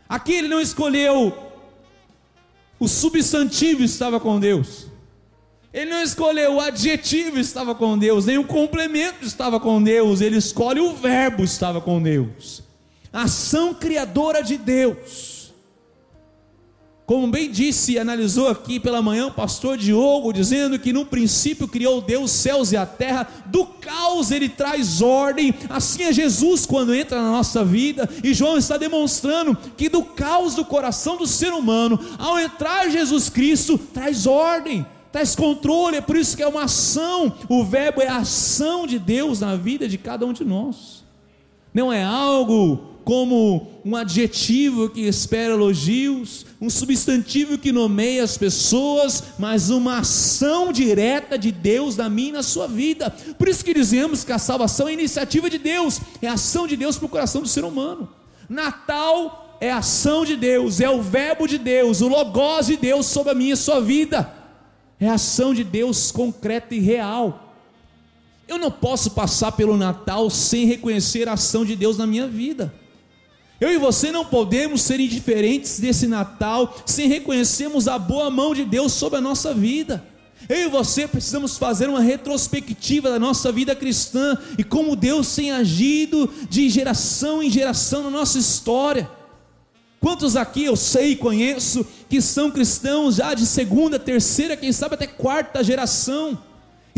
Aqui 0.09 0.33
ele 0.33 0.49
não 0.49 0.61
escolheu 0.61 1.47
o 2.81 2.89
substantivo 2.89 3.83
estava 3.83 4.21
com 4.21 4.39
Deus, 4.39 4.87
ele 5.75 5.91
não 5.91 6.03
escolheu 6.03 6.55
o 6.55 6.61
adjetivo 6.61 7.39
estava 7.39 7.75
com 7.75 7.99
Deus, 7.99 8.25
nem 8.25 8.39
o 8.39 8.45
complemento 8.45 9.27
estava 9.27 9.61
com 9.61 9.83
Deus, 9.83 10.21
ele 10.21 10.37
escolhe 10.37 10.81
o 10.81 10.95
verbo 10.95 11.45
estava 11.45 11.81
com 11.81 12.01
Deus, 12.01 12.63
ação 13.13 13.75
criadora 13.75 14.43
de 14.43 14.57
Deus. 14.57 15.38
Como 17.09 17.27
bem 17.27 17.51
disse 17.51 17.93
e 17.93 17.99
analisou 17.99 18.49
aqui 18.49 18.79
pela 18.79 19.01
manhã 19.01 19.29
o 19.29 19.33
pastor 19.33 19.79
Diogo, 19.79 20.31
dizendo 20.31 20.79
que 20.79 20.93
no 20.93 21.07
princípio 21.07 21.67
criou 21.67 22.03
Deus 22.03 22.25
os 22.25 22.31
céus 22.33 22.71
e 22.71 22.77
a 22.77 22.85
terra, 22.85 23.27
do 23.47 23.65
caos 23.65 24.31
ele 24.31 24.47
traz 24.47 25.01
ordem, 25.01 25.55
assim 25.71 26.03
é 26.03 26.13
Jesus 26.13 26.67
quando 26.67 26.95
entra 26.95 27.23
na 27.23 27.31
nossa 27.31 27.65
vida, 27.65 28.07
e 28.23 28.35
João 28.35 28.59
está 28.59 28.77
demonstrando 28.77 29.57
que 29.75 29.89
do 29.89 30.03
caos 30.03 30.55
do 30.55 30.67
coração 30.67 31.17
do 31.17 31.27
ser 31.27 31.51
humano, 31.55 31.99
ao 32.19 32.39
entrar 32.39 32.91
Jesus 32.91 33.31
Cristo, 33.31 33.79
traz 33.79 34.27
ordem, 34.27 34.85
traz 35.11 35.35
controle, 35.35 35.97
é 35.97 36.03
por 36.03 36.15
isso 36.15 36.37
que 36.37 36.43
é 36.43 36.47
uma 36.47 36.65
ação, 36.65 37.33
o 37.49 37.65
verbo 37.65 38.03
é 38.03 38.09
a 38.09 38.19
ação 38.19 38.87
de 38.87 38.99
Deus 38.99 39.41
na 39.41 39.57
vida 39.57 39.89
de 39.89 39.97
cada 39.97 40.27
um 40.27 40.35
de 40.35 40.45
nós, 40.45 41.03
não 41.73 41.91
é 41.91 42.05
algo 42.05 42.98
como 43.09 43.67
um 43.87 43.97
adjetivo 43.97 44.91
que 44.91 45.01
espera 45.01 45.55
elogios, 45.55 46.45
um 46.61 46.69
substantivo 46.69 47.57
que 47.57 47.73
nomeia 47.73 48.23
as 48.23 48.37
pessoas, 48.37 49.25
mas 49.39 49.71
uma 49.71 50.01
ação 50.01 50.71
direta 50.71 51.39
de 51.39 51.51
Deus 51.51 51.97
na 51.97 52.11
minha 52.11 52.29
e 52.29 52.33
na 52.33 52.43
sua 52.43 52.67
vida. 52.69 53.09
Por 53.39 53.49
isso 53.49 53.65
que 53.65 53.73
dizemos 53.73 54.25
que 54.25 54.33
a 54.33 54.39
salvação 54.39 54.89
é 54.89 54.93
iniciativa 54.93 55.49
de 55.49 55.57
Deus, 55.57 56.03
é 56.21 56.29
ação 56.29 56.67
de 56.67 56.77
Deus 56.77 56.99
para 56.99 57.07
o 57.07 57.09
coração 57.09 57.41
do 57.41 57.49
ser 57.49 57.65
humano. 57.65 58.11
Natal 58.47 59.57
é 59.59 59.73
ação 59.73 60.23
de 60.27 60.37
Deus, 60.37 60.79
é 60.79 60.91
o 60.91 61.01
verbo 61.01 61.47
de 61.47 61.57
Deus, 61.57 62.03
o 62.03 62.09
logos 62.09 62.67
de 62.67 62.77
Deus 62.77 63.07
sobre 63.07 63.33
a 63.33 63.35
minha 63.35 63.55
e 63.55 63.57
sua 63.57 63.81
vida. 63.81 64.31
É 65.01 65.09
ação 65.09 65.55
de 65.55 65.65
Deus 65.65 66.13
concreta 66.13 66.75
e 66.75 66.79
real. 66.79 67.55
Eu 68.47 68.59
não 68.59 68.71
posso 68.71 69.13
passar 69.13 69.53
pelo 69.53 69.79
Natal 69.79 70.29
sem 70.29 70.67
reconhecer 70.67 71.27
a 71.27 71.33
ação 71.33 71.65
de 71.65 71.75
Deus 71.75 71.97
na 71.97 72.07
minha 72.07 72.29
vida. 72.29 72.71
Eu 73.61 73.73
e 73.73 73.79
você 73.79 74.13
não 74.13 74.25
podemos 74.25 74.83
ser 74.83 75.01
indiferentes 75.01 75.81
desse 75.81 76.07
Natal 76.07 76.77
sem 76.87 77.09
reconhecermos 77.09 77.89
a 77.89 77.99
boa 77.99 78.31
mão 78.31 78.55
de 78.55 78.65
Deus 78.65 78.93
sobre 78.93 79.19
a 79.19 79.23
nossa 79.23 79.53
vida. 79.53 80.05
Eu 80.49 80.67
e 80.67 80.69
você 80.69 81.09
precisamos 81.09 81.59
fazer 81.59 81.89
uma 81.89 82.01
retrospectiva 82.01 83.11
da 83.11 83.19
nossa 83.19 83.51
vida 83.51 83.75
cristã 83.75 84.39
e 84.57 84.63
como 84.63 84.95
Deus 84.95 85.35
tem 85.35 85.51
agido 85.51 86.33
de 86.49 86.69
geração 86.69 87.43
em 87.43 87.51
geração 87.51 88.05
na 88.05 88.11
nossa 88.11 88.39
história. 88.39 89.11
Quantos 90.01 90.37
aqui 90.37 90.65
eu 90.65 90.77
sei 90.77 91.13
e 91.13 91.17
conheço 91.17 91.85
que 92.09 92.23
são 92.23 92.53
cristãos 92.53 93.17
já 93.17 93.35
de 93.35 93.45
segunda, 93.45 93.99
terceira, 93.99 94.57
quem 94.57 94.71
sabe 94.71 94.95
até 94.95 95.09
quarta 95.09 95.65
geração? 95.65 96.39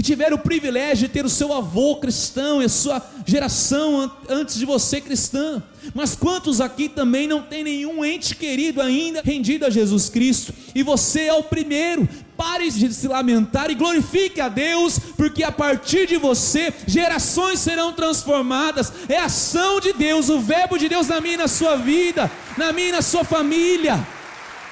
E 0.00 0.02
tiveram 0.02 0.38
o 0.38 0.40
privilégio 0.40 1.06
de 1.06 1.12
ter 1.12 1.26
o 1.26 1.28
seu 1.28 1.52
avô 1.52 1.96
cristão 1.96 2.62
e 2.62 2.64
a 2.64 2.70
sua 2.70 3.06
geração 3.26 4.10
antes 4.30 4.58
de 4.58 4.64
você 4.64 4.98
cristã. 4.98 5.62
Mas 5.92 6.16
quantos 6.16 6.58
aqui 6.58 6.88
também 6.88 7.28
não 7.28 7.42
tem 7.42 7.62
nenhum 7.62 8.02
ente 8.02 8.34
querido 8.34 8.80
ainda 8.80 9.20
rendido 9.22 9.66
a 9.66 9.68
Jesus 9.68 10.08
Cristo? 10.08 10.54
E 10.74 10.82
você 10.82 11.26
é 11.26 11.34
o 11.34 11.42
primeiro. 11.42 12.08
Pare 12.34 12.70
de 12.70 12.94
se 12.94 13.06
lamentar 13.06 13.70
e 13.70 13.74
glorifique 13.74 14.40
a 14.40 14.48
Deus, 14.48 14.98
porque 15.18 15.42
a 15.42 15.52
partir 15.52 16.06
de 16.06 16.16
você 16.16 16.72
gerações 16.86 17.58
serão 17.58 17.92
transformadas. 17.92 18.90
É 19.06 19.18
a 19.18 19.26
ação 19.26 19.80
de 19.80 19.92
Deus, 19.92 20.30
o 20.30 20.40
verbo 20.40 20.78
de 20.78 20.88
Deus 20.88 21.08
na 21.08 21.20
minha 21.20 21.34
e 21.34 21.36
na 21.36 21.48
sua 21.48 21.76
vida, 21.76 22.30
na 22.56 22.72
minha 22.72 22.88
e 22.88 22.92
na 22.92 23.02
sua 23.02 23.22
família. 23.22 24.02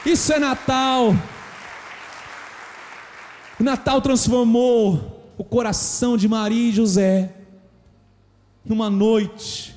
Isso 0.06 0.32
é 0.32 0.38
Natal. 0.38 1.14
O 3.60 3.62
Natal 3.62 4.00
transformou 4.00 5.17
o 5.38 5.44
coração 5.44 6.16
de 6.16 6.26
Maria 6.26 6.68
e 6.68 6.72
José, 6.72 7.32
numa 8.64 8.90
noite, 8.90 9.72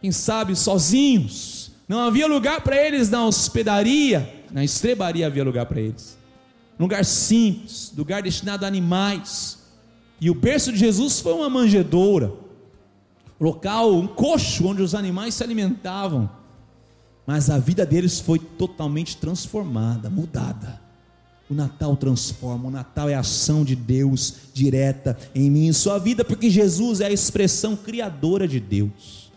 quem 0.00 0.12
sabe 0.12 0.54
sozinhos, 0.54 1.72
não 1.88 1.98
havia 1.98 2.28
lugar 2.28 2.60
para 2.60 2.76
eles 2.76 3.10
na 3.10 3.26
hospedaria, 3.26 4.44
na 4.52 4.62
estrebaria 4.62 5.26
havia 5.26 5.42
lugar 5.42 5.66
para 5.66 5.80
eles, 5.80 6.16
lugar 6.78 7.04
simples, 7.04 7.92
lugar 7.96 8.22
destinado 8.22 8.64
a 8.64 8.68
animais, 8.68 9.58
e 10.20 10.30
o 10.30 10.34
berço 10.34 10.72
de 10.72 10.78
Jesus 10.78 11.18
foi 11.18 11.32
uma 11.32 11.50
manjedoura, 11.50 12.32
local, 13.40 13.92
um 13.94 14.06
coxo 14.06 14.68
onde 14.68 14.80
os 14.80 14.94
animais 14.94 15.34
se 15.34 15.42
alimentavam, 15.42 16.30
mas 17.26 17.50
a 17.50 17.58
vida 17.58 17.84
deles 17.84 18.20
foi 18.20 18.38
totalmente 18.38 19.16
transformada, 19.16 20.08
mudada. 20.08 20.83
O 21.48 21.54
Natal 21.54 21.94
transforma, 21.96 22.68
o 22.68 22.70
Natal 22.70 23.08
é 23.08 23.14
a 23.14 23.20
ação 23.20 23.64
de 23.64 23.76
Deus 23.76 24.34
direta 24.54 25.16
em 25.34 25.50
mim 25.50 25.68
e 25.68 25.74
sua 25.74 25.98
vida, 25.98 26.24
porque 26.24 26.48
Jesus 26.48 27.00
é 27.00 27.06
a 27.06 27.12
expressão 27.12 27.76
criadora 27.76 28.48
de 28.48 28.58
Deus. 28.58 29.30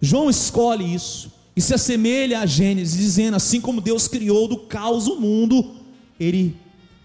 João 0.00 0.30
escolhe 0.30 0.94
isso 0.94 1.30
e 1.54 1.60
se 1.60 1.74
assemelha 1.74 2.40
a 2.40 2.46
Gênesis, 2.46 2.96
dizendo: 2.98 3.36
assim 3.36 3.60
como 3.60 3.80
Deus 3.80 4.08
criou 4.08 4.48
do 4.48 4.56
caos 4.56 5.06
o 5.06 5.20
mundo, 5.20 5.76
Ele 6.18 6.56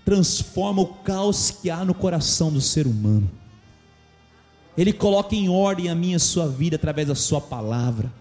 transforma 0.05 0.81
o 0.81 0.88
caos 0.88 1.51
que 1.51 1.69
há 1.69 1.83
no 1.83 1.93
coração 1.93 2.51
do 2.51 2.62
ser 2.62 2.88
humano. 2.88 3.29
Ele 4.77 4.93
coloca 4.93 5.36
em 5.36 5.50
ordem 5.50 5.89
a 5.89 5.95
minha 5.95 6.13
e 6.13 6.15
a 6.15 6.19
sua 6.19 6.47
vida 6.47 6.77
através 6.77 7.09
da 7.09 7.15
Sua 7.15 7.41
palavra, 7.41 8.12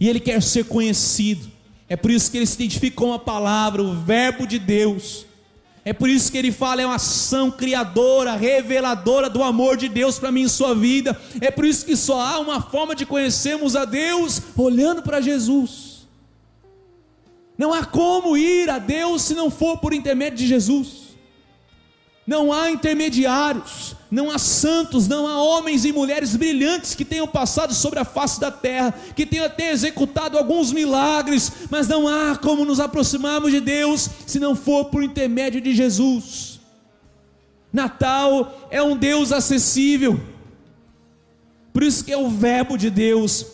e 0.00 0.08
Ele 0.08 0.18
quer 0.18 0.42
ser 0.42 0.64
conhecido. 0.64 1.48
É 1.90 1.96
por 1.96 2.12
isso 2.12 2.30
que 2.30 2.36
ele 2.36 2.46
se 2.46 2.54
identifica 2.54 2.94
com 2.94 3.12
a 3.12 3.18
palavra, 3.18 3.82
o 3.82 3.92
Verbo 3.92 4.46
de 4.46 4.60
Deus. 4.60 5.26
É 5.84 5.92
por 5.92 6.08
isso 6.08 6.30
que 6.30 6.38
ele 6.38 6.52
fala, 6.52 6.80
é 6.80 6.86
uma 6.86 6.94
ação 6.94 7.50
criadora, 7.50 8.36
reveladora 8.36 9.28
do 9.28 9.42
amor 9.42 9.76
de 9.76 9.88
Deus 9.88 10.16
para 10.16 10.30
mim 10.30 10.42
em 10.42 10.48
sua 10.48 10.72
vida. 10.72 11.20
É 11.40 11.50
por 11.50 11.64
isso 11.64 11.84
que 11.84 11.96
só 11.96 12.20
há 12.20 12.38
uma 12.38 12.62
forma 12.62 12.94
de 12.94 13.04
conhecermos 13.04 13.74
a 13.74 13.84
Deus 13.84 14.40
olhando 14.56 15.02
para 15.02 15.20
Jesus. 15.20 16.06
Não 17.58 17.74
há 17.74 17.84
como 17.84 18.36
ir 18.36 18.70
a 18.70 18.78
Deus 18.78 19.22
se 19.22 19.34
não 19.34 19.50
for 19.50 19.78
por 19.78 19.92
intermédio 19.92 20.38
de 20.38 20.46
Jesus. 20.46 21.09
Não 22.30 22.52
há 22.52 22.70
intermediários, 22.70 23.96
não 24.08 24.30
há 24.30 24.38
santos, 24.38 25.08
não 25.08 25.26
há 25.26 25.42
homens 25.42 25.84
e 25.84 25.92
mulheres 25.92 26.36
brilhantes 26.36 26.94
que 26.94 27.04
tenham 27.04 27.26
passado 27.26 27.74
sobre 27.74 27.98
a 27.98 28.04
face 28.04 28.38
da 28.38 28.52
terra, 28.52 28.94
que 29.16 29.26
tenham 29.26 29.46
até 29.46 29.72
executado 29.72 30.38
alguns 30.38 30.72
milagres, 30.72 31.50
mas 31.68 31.88
não 31.88 32.06
há 32.06 32.36
como 32.36 32.64
nos 32.64 32.78
aproximarmos 32.78 33.50
de 33.50 33.58
Deus 33.58 34.08
se 34.28 34.38
não 34.38 34.54
for 34.54 34.84
por 34.84 35.02
intermédio 35.02 35.60
de 35.60 35.74
Jesus. 35.74 36.60
Natal 37.72 38.68
é 38.70 38.80
um 38.80 38.96
Deus 38.96 39.32
acessível, 39.32 40.20
por 41.72 41.82
isso 41.82 42.04
que 42.04 42.12
é 42.12 42.16
o 42.16 42.30
Verbo 42.30 42.78
de 42.78 42.90
Deus, 42.90 43.44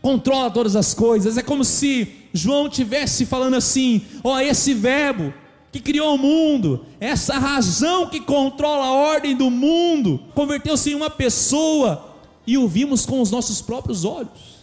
controla 0.00 0.50
todas 0.50 0.74
as 0.74 0.94
coisas. 0.94 1.36
É 1.36 1.42
como 1.42 1.66
se 1.66 2.08
João 2.32 2.66
tivesse 2.66 3.26
falando 3.26 3.56
assim: 3.56 4.00
ó, 4.24 4.40
esse 4.40 4.72
Verbo 4.72 5.34
que 5.72 5.80
criou 5.80 6.14
o 6.14 6.18
mundo, 6.18 6.84
essa 7.00 7.38
razão 7.38 8.06
que 8.06 8.20
controla 8.20 8.84
a 8.84 8.92
ordem 8.92 9.34
do 9.34 9.50
mundo, 9.50 10.20
converteu-se 10.34 10.90
em 10.90 10.94
uma 10.94 11.08
pessoa 11.08 12.14
e 12.46 12.58
o 12.58 12.68
vimos 12.68 13.06
com 13.06 13.22
os 13.22 13.30
nossos 13.30 13.62
próprios 13.62 14.04
olhos. 14.04 14.62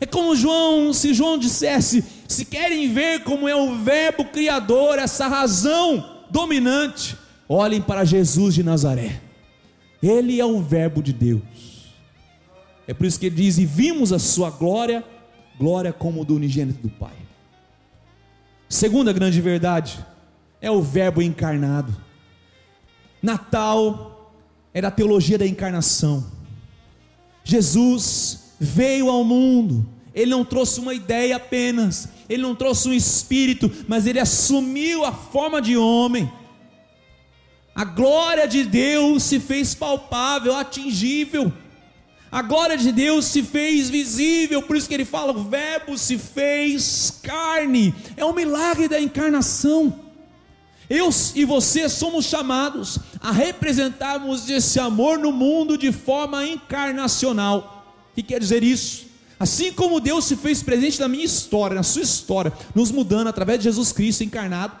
É 0.00 0.06
como 0.06 0.36
João, 0.36 0.92
se 0.92 1.12
João 1.12 1.36
dissesse: 1.36 2.04
se 2.28 2.44
querem 2.44 2.92
ver 2.92 3.24
como 3.24 3.48
é 3.48 3.56
o 3.56 3.78
Verbo 3.78 4.26
Criador, 4.26 5.00
essa 5.00 5.26
razão 5.26 6.22
dominante, 6.30 7.16
olhem 7.48 7.80
para 7.80 8.04
Jesus 8.04 8.54
de 8.54 8.62
Nazaré. 8.62 9.20
Ele 10.00 10.38
é 10.38 10.44
o 10.44 10.62
Verbo 10.62 11.02
de 11.02 11.12
Deus. 11.12 11.42
É 12.86 12.94
por 12.94 13.06
isso 13.06 13.18
que 13.18 13.26
ele 13.26 13.34
diz: 13.34 13.58
e 13.58 13.66
vimos 13.66 14.12
a 14.12 14.20
sua 14.20 14.50
glória, 14.50 15.02
glória 15.58 15.92
como 15.92 16.24
do 16.24 16.36
unigênito 16.36 16.80
do 16.80 16.90
Pai. 16.90 17.16
Segunda 18.68 19.12
grande 19.12 19.40
verdade, 19.40 19.98
é 20.60 20.70
o 20.70 20.82
Verbo 20.82 21.22
encarnado. 21.22 21.94
Natal 23.22 24.32
é 24.72 24.80
da 24.80 24.90
teologia 24.90 25.38
da 25.38 25.46
encarnação. 25.46 26.24
Jesus 27.44 28.54
veio 28.60 29.08
ao 29.08 29.24
mundo, 29.24 29.86
ele 30.14 30.30
não 30.30 30.44
trouxe 30.44 30.80
uma 30.80 30.92
ideia 30.92 31.36
apenas, 31.36 32.08
ele 32.28 32.42
não 32.42 32.54
trouxe 32.54 32.88
um 32.88 32.92
espírito, 32.92 33.70
mas 33.86 34.06
ele 34.06 34.20
assumiu 34.20 35.04
a 35.04 35.12
forma 35.12 35.62
de 35.62 35.76
homem. 35.76 36.30
A 37.74 37.84
glória 37.84 38.46
de 38.48 38.64
Deus 38.64 39.22
se 39.22 39.38
fez 39.38 39.74
palpável, 39.74 40.54
atingível. 40.56 41.52
A 42.30 42.42
glória 42.42 42.76
de 42.76 42.92
Deus 42.92 43.24
se 43.26 43.42
fez 43.42 43.88
visível, 43.88 44.60
por 44.60 44.76
isso 44.76 44.88
que 44.88 44.94
ele 44.94 45.04
fala: 45.04 45.32
o 45.32 45.44
Verbo 45.44 45.96
se 45.96 46.18
fez 46.18 47.18
carne. 47.22 47.94
É 48.16 48.24
um 48.24 48.34
milagre 48.34 48.88
da 48.88 49.00
encarnação. 49.00 50.07
Eu 50.90 51.10
e 51.34 51.44
você 51.44 51.86
somos 51.88 52.24
chamados 52.24 52.98
a 53.20 53.30
representarmos 53.30 54.48
esse 54.48 54.80
amor 54.80 55.18
no 55.18 55.30
mundo 55.30 55.76
de 55.76 55.92
forma 55.92 56.46
encarnacional. 56.46 57.84
O 58.10 58.14
que 58.14 58.22
quer 58.22 58.40
dizer 58.40 58.62
isso? 58.62 59.06
Assim 59.38 59.70
como 59.70 60.00
Deus 60.00 60.24
se 60.24 60.34
fez 60.34 60.62
presente 60.62 60.98
na 60.98 61.06
minha 61.06 61.24
história, 61.24 61.76
na 61.76 61.82
sua 61.82 62.02
história, 62.02 62.52
nos 62.74 62.90
mudando 62.90 63.28
através 63.28 63.58
de 63.58 63.64
Jesus 63.64 63.92
Cristo 63.92 64.24
encarnado, 64.24 64.72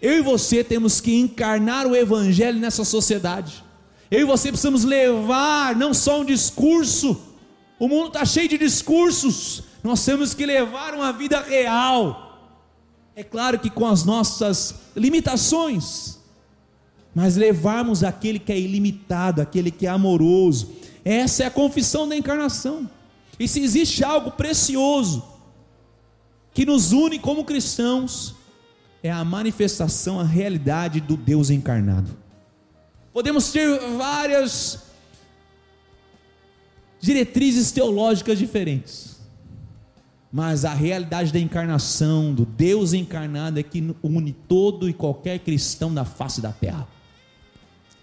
eu 0.00 0.18
e 0.18 0.20
você 0.20 0.64
temos 0.64 1.00
que 1.00 1.14
encarnar 1.14 1.86
o 1.86 1.94
Evangelho 1.94 2.58
nessa 2.58 2.84
sociedade. 2.84 3.62
Eu 4.10 4.20
e 4.20 4.24
você 4.24 4.48
precisamos 4.48 4.82
levar 4.82 5.76
não 5.76 5.94
só 5.94 6.20
um 6.20 6.24
discurso, 6.24 7.18
o 7.78 7.88
mundo 7.88 8.08
está 8.08 8.24
cheio 8.24 8.48
de 8.48 8.58
discursos, 8.58 9.62
nós 9.82 10.04
temos 10.04 10.34
que 10.34 10.44
levar 10.44 10.92
uma 10.94 11.12
vida 11.12 11.40
real 11.40 12.31
é 13.14 13.22
claro 13.22 13.58
que 13.58 13.68
com 13.68 13.86
as 13.86 14.04
nossas 14.04 14.74
limitações, 14.96 16.18
mas 17.14 17.36
levarmos 17.36 18.02
aquele 18.02 18.38
que 18.38 18.52
é 18.52 18.58
ilimitado, 18.58 19.42
aquele 19.42 19.70
que 19.70 19.86
é 19.86 19.90
amoroso. 19.90 20.72
Essa 21.04 21.44
é 21.44 21.46
a 21.46 21.50
confissão 21.50 22.08
da 22.08 22.16
encarnação. 22.16 22.88
E 23.38 23.46
se 23.46 23.60
existe 23.60 24.02
algo 24.02 24.30
precioso 24.30 25.22
que 26.54 26.64
nos 26.64 26.92
une 26.92 27.18
como 27.18 27.44
cristãos, 27.44 28.34
é 29.02 29.10
a 29.10 29.24
manifestação, 29.24 30.20
a 30.20 30.24
realidade 30.24 31.00
do 31.00 31.16
Deus 31.16 31.50
encarnado. 31.50 32.16
Podemos 33.12 33.50
ter 33.50 33.78
várias 33.96 34.84
diretrizes 37.00 37.72
teológicas 37.72 38.38
diferentes 38.38 39.11
mas 40.32 40.64
a 40.64 40.72
realidade 40.72 41.30
da 41.30 41.38
encarnação, 41.38 42.32
do 42.32 42.46
Deus 42.46 42.94
encarnado, 42.94 43.60
é 43.60 43.62
que 43.62 43.94
une 44.02 44.32
todo 44.32 44.88
e 44.88 44.94
qualquer 44.94 45.38
cristão 45.40 45.92
da 45.92 46.06
face 46.06 46.40
da 46.40 46.50
terra. 46.50 46.88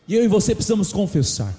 E 0.07 0.13
eu 0.13 0.24
e 0.24 0.27
você 0.27 0.53
precisamos 0.53 0.93
confessar. 0.93 1.55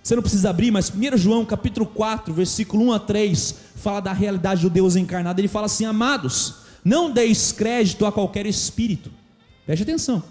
Você 0.00 0.14
não 0.14 0.22
precisa 0.22 0.50
abrir, 0.50 0.70
mas 0.70 0.92
1 0.92 1.16
João 1.16 1.44
capítulo 1.44 1.84
4, 1.86 2.32
versículo 2.32 2.84
1 2.84 2.92
a 2.92 3.00
3, 3.00 3.54
fala 3.74 3.98
da 3.98 4.12
realidade 4.12 4.62
do 4.62 4.70
Deus 4.70 4.94
encarnado. 4.94 5.40
Ele 5.40 5.48
fala 5.48 5.66
assim: 5.66 5.84
Amados, 5.84 6.54
não 6.84 7.10
deis 7.10 7.50
crédito 7.50 8.06
a 8.06 8.12
qualquer 8.12 8.46
espírito. 8.46 9.10
Preste 9.64 9.82
atenção. 9.82 10.22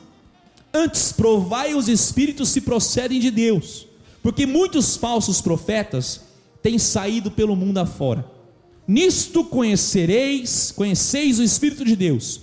Antes, 0.74 1.12
provai 1.12 1.74
os 1.74 1.90
espíritos 1.90 2.48
se 2.48 2.62
procedem 2.62 3.20
de 3.20 3.30
Deus, 3.30 3.86
porque 4.24 4.46
muitos 4.46 4.96
falsos 4.96 5.42
profetas 5.42 6.22
têm 6.64 6.80
saído 6.80 7.30
pelo 7.30 7.58
mundo 7.58 7.78
afora. 7.80 8.35
Nisto 8.88 9.44
conhecereis, 9.44 10.72
conheceis 10.72 11.40
o 11.40 11.44
Espírito 11.44 11.84
de 11.84 11.96
Deus. 11.96 12.42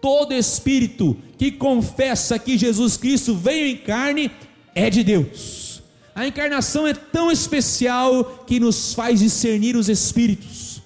Todo 0.00 0.32
espírito 0.32 1.16
que 1.36 1.50
confessa 1.50 2.38
que 2.38 2.56
Jesus 2.56 2.96
Cristo 2.96 3.34
veio 3.34 3.66
em 3.66 3.76
carne 3.76 4.30
é 4.74 4.88
de 4.88 5.02
Deus. 5.02 5.82
A 6.14 6.26
encarnação 6.26 6.86
é 6.86 6.94
tão 6.94 7.30
especial 7.30 8.44
que 8.46 8.60
nos 8.60 8.94
faz 8.94 9.20
discernir 9.20 9.76
os 9.76 9.88
espíritos. 9.88 10.82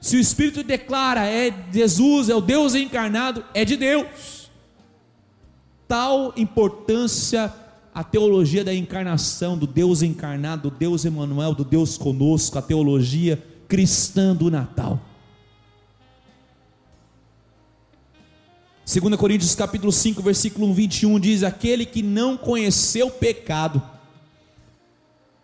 Se 0.00 0.16
o 0.16 0.20
espírito 0.20 0.62
declara 0.62 1.26
é 1.26 1.52
Jesus, 1.72 2.28
é 2.28 2.34
o 2.34 2.40
Deus 2.40 2.74
encarnado, 2.74 3.44
é 3.52 3.64
de 3.64 3.76
Deus. 3.76 4.50
Tal 5.88 6.32
importância 6.36 7.52
a 7.94 8.04
teologia 8.04 8.62
da 8.62 8.74
encarnação, 8.74 9.56
do 9.56 9.66
Deus 9.66 10.02
encarnado, 10.02 10.70
do 10.70 10.76
Deus 10.76 11.06
Emmanuel, 11.06 11.54
do 11.54 11.64
Deus 11.64 11.96
conosco, 11.96 12.58
a 12.58 12.62
teologia 12.62 13.42
cristã 13.68 14.34
do 14.34 14.50
Natal. 14.50 15.00
2 18.86 19.16
Coríntios 19.16 19.54
capítulo 19.54 19.90
5, 19.90 20.22
versículo 20.22 20.72
21 20.72 21.18
diz: 21.18 21.42
Aquele 21.42 21.84
que 21.84 22.02
não 22.02 22.36
conheceu 22.36 23.10
pecado, 23.10 23.82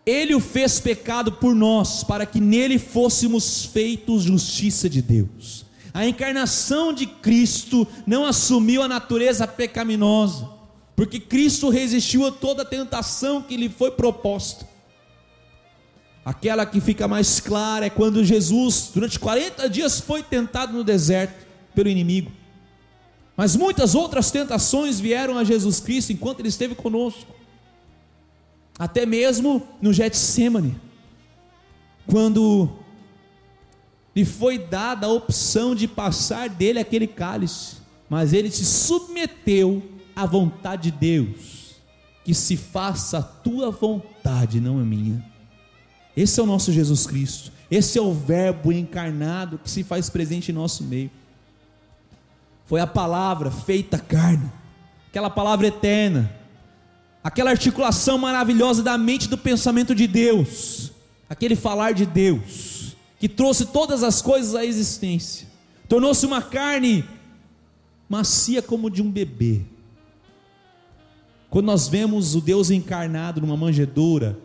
ele 0.05 0.33
o 0.33 0.39
fez 0.39 0.79
pecado 0.79 1.33
por 1.33 1.53
nós, 1.53 2.03
para 2.03 2.25
que 2.25 2.39
nele 2.39 2.79
fôssemos 2.79 3.65
feitos 3.65 4.23
justiça 4.23 4.89
de 4.89 5.01
Deus. 5.01 5.65
A 5.93 6.07
encarnação 6.07 6.91
de 6.91 7.05
Cristo 7.05 7.85
não 8.07 8.25
assumiu 8.25 8.81
a 8.81 8.87
natureza 8.87 9.45
pecaminosa, 9.45 10.49
porque 10.95 11.19
Cristo 11.19 11.69
resistiu 11.69 12.25
a 12.25 12.31
toda 12.31 12.65
tentação 12.65 13.41
que 13.41 13.57
lhe 13.57 13.69
foi 13.69 13.91
proposta. 13.91 14.72
Aquela 16.25 16.65
que 16.65 16.79
fica 16.79 17.07
mais 17.07 17.39
clara 17.39 17.85
é 17.85 17.89
quando 17.89 18.23
Jesus, 18.23 18.91
durante 18.93 19.19
40 19.19 19.69
dias, 19.69 19.99
foi 19.99 20.23
tentado 20.23 20.71
no 20.71 20.83
deserto 20.83 21.45
pelo 21.75 21.89
inimigo. 21.89 22.31
Mas 23.35 23.55
muitas 23.55 23.93
outras 23.93 24.31
tentações 24.31 24.99
vieram 24.99 25.37
a 25.37 25.43
Jesus 25.43 25.79
Cristo 25.79 26.13
enquanto 26.13 26.39
ele 26.39 26.49
esteve 26.49 26.75
conosco. 26.75 27.33
Até 28.77 29.05
mesmo 29.05 29.67
no 29.81 29.91
Getsemane, 29.91 30.79
quando 32.07 32.69
lhe 34.15 34.23
foi 34.23 34.57
dada 34.57 35.07
a 35.07 35.11
opção 35.11 35.75
de 35.75 35.87
passar 35.87 36.47
dele 36.47 36.79
aquele 36.79 37.07
cálice, 37.07 37.77
mas 38.09 38.31
ele 38.31 38.49
se 38.49 38.65
submeteu 38.65 39.83
à 40.15 40.25
vontade 40.25 40.91
de 40.91 40.97
Deus, 40.97 41.75
que 42.23 42.33
se 42.33 42.55
faça 42.55 43.17
a 43.17 43.23
tua 43.23 43.71
vontade, 43.71 44.61
não 44.61 44.79
a 44.79 44.83
minha. 44.83 45.32
Esse 46.15 46.39
é 46.39 46.43
o 46.43 46.45
nosso 46.45 46.71
Jesus 46.71 47.07
Cristo. 47.07 47.51
Esse 47.69 47.97
é 47.97 48.01
o 48.01 48.13
Verbo 48.13 48.71
encarnado 48.71 49.57
que 49.57 49.69
se 49.69 49.83
faz 49.83 50.09
presente 50.09 50.51
em 50.51 50.55
nosso 50.55 50.83
meio. 50.83 51.09
Foi 52.65 52.79
a 52.79 52.87
palavra 52.87 53.51
feita 53.51 53.97
carne, 53.97 54.51
aquela 55.09 55.29
palavra 55.29 55.67
eterna, 55.67 56.31
aquela 57.23 57.51
articulação 57.51 58.17
maravilhosa 58.17 58.83
da 58.83 58.97
mente 58.97 59.27
do 59.27 59.37
pensamento 59.37 59.93
de 59.93 60.07
Deus, 60.07 60.91
aquele 61.29 61.55
falar 61.55 61.93
de 61.93 62.05
Deus, 62.05 62.95
que 63.19 63.27
trouxe 63.27 63.65
todas 63.65 64.03
as 64.03 64.21
coisas 64.21 64.55
à 64.55 64.63
existência, 64.63 65.47
tornou-se 65.89 66.25
uma 66.25 66.41
carne 66.41 67.03
macia 68.07 68.61
como 68.61 68.89
de 68.89 69.01
um 69.01 69.09
bebê. 69.09 69.61
Quando 71.49 71.65
nós 71.65 71.87
vemos 71.87 72.35
o 72.35 72.41
Deus 72.41 72.71
encarnado 72.71 73.41
numa 73.41 73.57
manjedoura, 73.57 74.37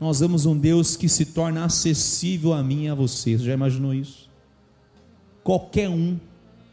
nós 0.00 0.20
vemos 0.20 0.44
um 0.46 0.56
Deus 0.56 0.96
que 0.96 1.08
se 1.08 1.26
torna 1.26 1.64
acessível 1.64 2.52
a 2.52 2.62
mim 2.62 2.84
e 2.84 2.88
a 2.88 2.94
você. 2.94 3.36
Você 3.36 3.44
já 3.44 3.54
imaginou 3.54 3.94
isso? 3.94 4.28
Qualquer 5.42 5.88
um, 5.88 6.18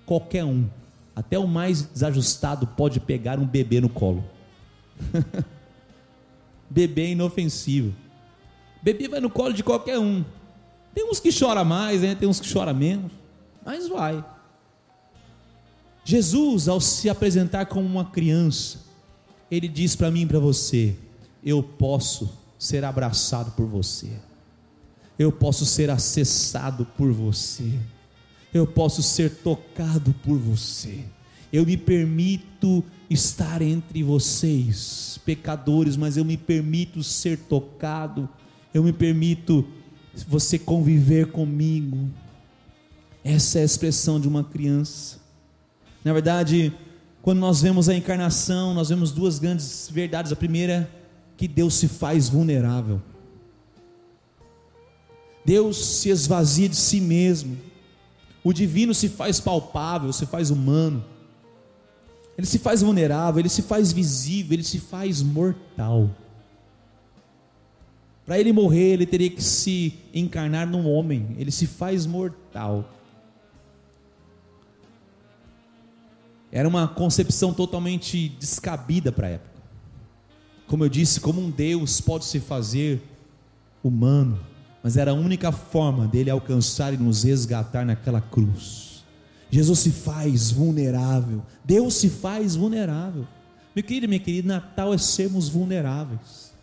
qualquer 0.05 0.43
um, 0.43 0.67
até 1.15 1.37
o 1.37 1.47
mais 1.47 1.83
desajustado 1.83 2.65
pode 2.67 2.99
pegar 2.99 3.39
um 3.39 3.45
bebê 3.45 3.79
no 3.79 3.89
colo. 3.89 4.23
bebê 6.69 7.11
inofensivo. 7.11 7.93
Bebê 8.81 9.07
vai 9.07 9.19
no 9.19 9.29
colo 9.29 9.53
de 9.53 9.63
qualquer 9.63 9.99
um. 9.99 10.25
Tem 10.93 11.09
uns 11.09 11.19
que 11.19 11.29
chora 11.37 11.63
mais, 11.63 12.01
né? 12.01 12.15
tem 12.15 12.27
uns 12.27 12.39
que 12.39 12.51
chora 12.51 12.73
menos, 12.73 13.11
mas 13.63 13.87
vai. 13.87 14.23
Jesus, 16.03 16.67
ao 16.67 16.81
se 16.81 17.09
apresentar 17.09 17.67
como 17.67 17.85
uma 17.85 18.05
criança, 18.05 18.79
ele 19.49 19.67
diz 19.67 19.95
para 19.95 20.09
mim 20.09 20.21
e 20.21 20.25
para 20.25 20.39
você: 20.39 20.95
Eu 21.43 21.61
posso 21.61 22.40
ser 22.61 22.85
abraçado 22.85 23.49
por 23.53 23.65
você, 23.65 24.07
eu 25.17 25.31
posso 25.31 25.65
ser 25.65 25.89
acessado 25.89 26.85
por 26.95 27.11
você, 27.11 27.73
eu 28.53 28.67
posso 28.67 29.01
ser 29.01 29.31
tocado 29.37 30.13
por 30.23 30.37
você, 30.37 31.03
eu 31.51 31.65
me 31.65 31.75
permito 31.75 32.83
estar 33.09 33.63
entre 33.63 34.03
vocês, 34.03 35.19
pecadores, 35.25 35.97
mas 35.97 36.17
eu 36.17 36.23
me 36.23 36.37
permito 36.37 37.01
ser 37.01 37.39
tocado, 37.39 38.29
eu 38.71 38.83
me 38.83 38.93
permito 38.93 39.67
você 40.27 40.59
conviver 40.59 41.31
comigo. 41.31 42.11
Essa 43.23 43.57
é 43.57 43.63
a 43.63 43.65
expressão 43.65 44.19
de 44.19 44.27
uma 44.27 44.43
criança. 44.43 45.17
Na 46.05 46.13
verdade, 46.13 46.71
quando 47.23 47.39
nós 47.39 47.59
vemos 47.59 47.89
a 47.89 47.95
encarnação, 47.95 48.75
nós 48.75 48.89
vemos 48.89 49.11
duas 49.11 49.39
grandes 49.39 49.89
verdades. 49.91 50.31
A 50.31 50.35
primeira 50.35 51.00
que 51.41 51.47
Deus 51.47 51.73
se 51.73 51.87
faz 51.87 52.29
vulnerável. 52.29 53.01
Deus 55.43 55.83
se 55.83 56.09
esvazia 56.09 56.69
de 56.69 56.75
si 56.75 57.01
mesmo. 57.01 57.57
O 58.43 58.53
divino 58.53 58.93
se 58.93 59.09
faz 59.09 59.39
palpável, 59.39 60.13
se 60.13 60.27
faz 60.27 60.51
humano. 60.51 61.03
Ele 62.37 62.45
se 62.45 62.59
faz 62.59 62.83
vulnerável, 62.83 63.39
ele 63.39 63.49
se 63.49 63.63
faz 63.63 63.91
visível, 63.91 64.53
ele 64.53 64.63
se 64.63 64.79
faz 64.79 65.23
mortal. 65.23 66.11
Para 68.23 68.39
ele 68.39 68.53
morrer, 68.53 68.91
ele 68.93 69.07
teria 69.07 69.31
que 69.31 69.41
se 69.41 69.95
encarnar 70.13 70.67
num 70.67 70.87
homem, 70.87 71.35
ele 71.39 71.49
se 71.49 71.65
faz 71.65 72.05
mortal. 72.05 72.87
Era 76.51 76.67
uma 76.67 76.87
concepção 76.87 77.51
totalmente 77.51 78.29
descabida 78.29 79.11
para 79.11 79.25
a 79.25 79.29
época. 79.31 79.50
Como 80.71 80.85
eu 80.85 80.89
disse, 80.89 81.19
como 81.19 81.41
um 81.41 81.49
Deus 81.49 81.99
pode 81.99 82.23
se 82.23 82.39
fazer 82.39 83.01
humano, 83.83 84.39
mas 84.81 84.95
era 84.95 85.11
a 85.11 85.13
única 85.13 85.51
forma 85.51 86.07
dele 86.07 86.29
alcançar 86.29 86.93
e 86.93 86.97
nos 86.97 87.23
resgatar 87.23 87.85
naquela 87.85 88.21
cruz. 88.21 89.03
Jesus 89.49 89.79
se 89.79 89.91
faz 89.91 90.49
vulnerável, 90.49 91.43
Deus 91.65 91.95
se 91.95 92.09
faz 92.09 92.55
vulnerável. 92.55 93.27
Meu 93.75 93.83
querido, 93.83 94.07
minha 94.07 94.21
querida, 94.21 94.47
Natal 94.47 94.93
é 94.93 94.97
sermos 94.97 95.49
vulneráveis. 95.49 96.53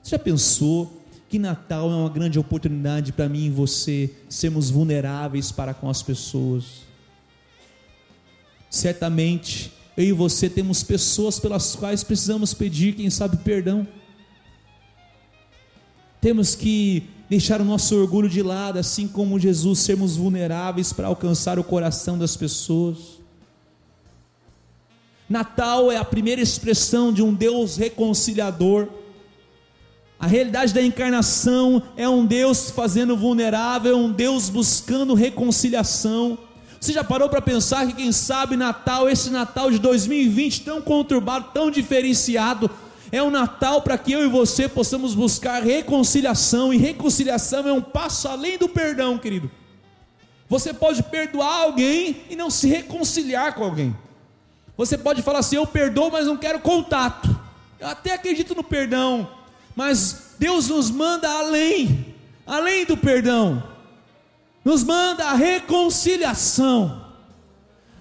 Você 0.00 0.10
já 0.10 0.18
pensou 0.20 1.02
que 1.28 1.36
Natal 1.36 1.90
é 1.90 1.96
uma 1.96 2.10
grande 2.10 2.38
oportunidade 2.38 3.12
para 3.12 3.28
mim 3.28 3.46
e 3.46 3.50
você 3.50 4.14
sermos 4.28 4.70
vulneráveis 4.70 5.50
para 5.50 5.74
com 5.74 5.90
as 5.90 6.04
pessoas? 6.04 6.82
Certamente, 8.70 9.72
eu 9.96 10.04
e 10.04 10.12
você 10.12 10.48
temos 10.48 10.82
pessoas 10.82 11.38
pelas 11.38 11.76
quais 11.76 12.02
precisamos 12.02 12.52
pedir, 12.52 12.94
quem 12.94 13.08
sabe, 13.10 13.36
perdão. 13.38 13.86
Temos 16.20 16.54
que 16.54 17.04
deixar 17.28 17.60
o 17.60 17.64
nosso 17.64 17.96
orgulho 17.96 18.28
de 18.28 18.42
lado, 18.42 18.78
assim 18.78 19.06
como 19.06 19.38
Jesus, 19.38 19.80
sermos 19.80 20.16
vulneráveis 20.16 20.92
para 20.92 21.06
alcançar 21.06 21.58
o 21.58 21.64
coração 21.64 22.18
das 22.18 22.36
pessoas. 22.36 23.20
Natal 25.28 25.90
é 25.90 25.96
a 25.96 26.04
primeira 26.04 26.40
expressão 26.40 27.12
de 27.12 27.22
um 27.22 27.32
Deus 27.32 27.76
reconciliador. 27.76 28.88
A 30.18 30.26
realidade 30.26 30.74
da 30.74 30.82
encarnação 30.82 31.82
é 31.96 32.08
um 32.08 32.26
Deus 32.26 32.70
fazendo 32.70 33.16
vulnerável, 33.16 33.96
um 33.96 34.12
Deus 34.12 34.48
buscando 34.48 35.14
reconciliação. 35.14 36.38
Você 36.84 36.92
já 36.92 37.02
parou 37.02 37.30
para 37.30 37.40
pensar 37.40 37.86
que 37.86 37.94
quem 37.94 38.12
sabe 38.12 38.58
Natal, 38.58 39.08
esse 39.08 39.30
Natal 39.30 39.70
de 39.70 39.78
2020 39.78 40.64
tão 40.64 40.82
conturbado, 40.82 41.48
tão 41.54 41.70
diferenciado, 41.70 42.70
é 43.10 43.22
um 43.22 43.30
Natal 43.30 43.80
para 43.80 43.96
que 43.96 44.12
eu 44.12 44.22
e 44.22 44.28
você 44.28 44.68
possamos 44.68 45.14
buscar 45.14 45.62
reconciliação, 45.62 46.74
e 46.74 46.76
reconciliação 46.76 47.66
é 47.66 47.72
um 47.72 47.80
passo 47.80 48.28
além 48.28 48.58
do 48.58 48.68
perdão, 48.68 49.16
querido. 49.16 49.50
Você 50.46 50.74
pode 50.74 51.02
perdoar 51.04 51.62
alguém 51.62 52.20
e 52.28 52.36
não 52.36 52.50
se 52.50 52.68
reconciliar 52.68 53.54
com 53.54 53.64
alguém. 53.64 53.96
Você 54.76 54.98
pode 54.98 55.22
falar 55.22 55.38
assim: 55.38 55.56
eu 55.56 55.66
perdoo, 55.66 56.10
mas 56.12 56.26
não 56.26 56.36
quero 56.36 56.60
contato. 56.60 57.34
Eu 57.80 57.88
até 57.88 58.12
acredito 58.12 58.54
no 58.54 58.62
perdão, 58.62 59.26
mas 59.74 60.34
Deus 60.38 60.68
nos 60.68 60.90
manda 60.90 61.30
além, 61.30 62.14
além 62.46 62.84
do 62.84 62.94
perdão, 62.94 63.73
nos 64.64 64.82
manda 64.82 65.26
a 65.26 65.34
reconciliação. 65.34 67.04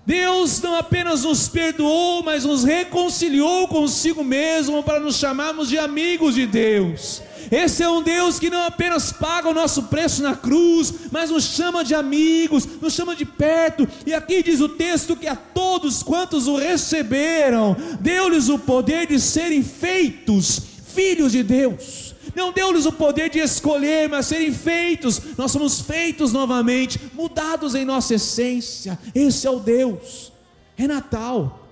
Deus 0.06 0.62
não 0.62 0.76
apenas 0.76 1.24
nos 1.24 1.48
perdoou, 1.48 2.24
mas 2.24 2.44
nos 2.44 2.64
reconciliou 2.64 3.68
consigo 3.70 4.24
mesmo 4.24 4.84
para 4.84 5.00
nos 5.00 5.16
chamarmos 5.16 5.70
de 5.70 5.78
amigos 5.78 6.36
de 6.36 6.46
Deus. 6.46 7.22
Esse 7.50 7.84
é 7.84 7.90
um 7.90 8.02
Deus 8.02 8.38
que 8.38 8.50
não 8.50 8.66
apenas 8.66 9.12
paga 9.14 9.50
o 9.50 9.54
nosso 9.54 9.84
preço 9.84 10.22
na 10.22 10.36
cruz, 10.36 10.94
mas 11.12 11.30
nos 11.30 11.46
chama 11.46 11.86
de 11.86 11.96
amigos, 11.96 12.68
nos 12.82 12.94
chama 12.94 13.16
de 13.16 13.26
perto. 13.26 13.88
E 14.06 14.14
aqui 14.14 14.44
diz 14.44 14.60
o 14.60 14.68
texto 14.68 15.16
que 15.16 15.28
a 15.28 15.36
todos 15.36 16.04
quantos 16.04 16.48
o 16.48 16.58
receberam, 16.58 17.76
deu-lhes 18.00 18.50
o 18.50 18.60
poder 18.60 19.08
de 19.08 19.20
serem 19.20 19.64
feitos 19.64 20.62
filhos 20.94 21.32
de 21.32 21.44
Deus 21.44 22.13
não 22.36 22.52
deu-lhes 22.52 22.86
o 22.86 22.92
poder 22.92 23.30
de 23.30 23.40
escolher, 23.40 24.10
mas 24.10 24.26
serem 24.26 24.52
feitos. 24.52 25.22
Nós 25.38 25.52
somos 25.52 25.82
feitos 25.82 26.34
novamente, 26.34 27.00
mudados 27.14 27.76
em 27.76 27.86
nossa 27.86 28.16
essência. 28.16 28.98
Esse 29.14 29.48
é 29.48 29.52
o 29.52 29.60
Deus. 29.60 30.32
É 30.78 30.88
Natal. 30.88 31.68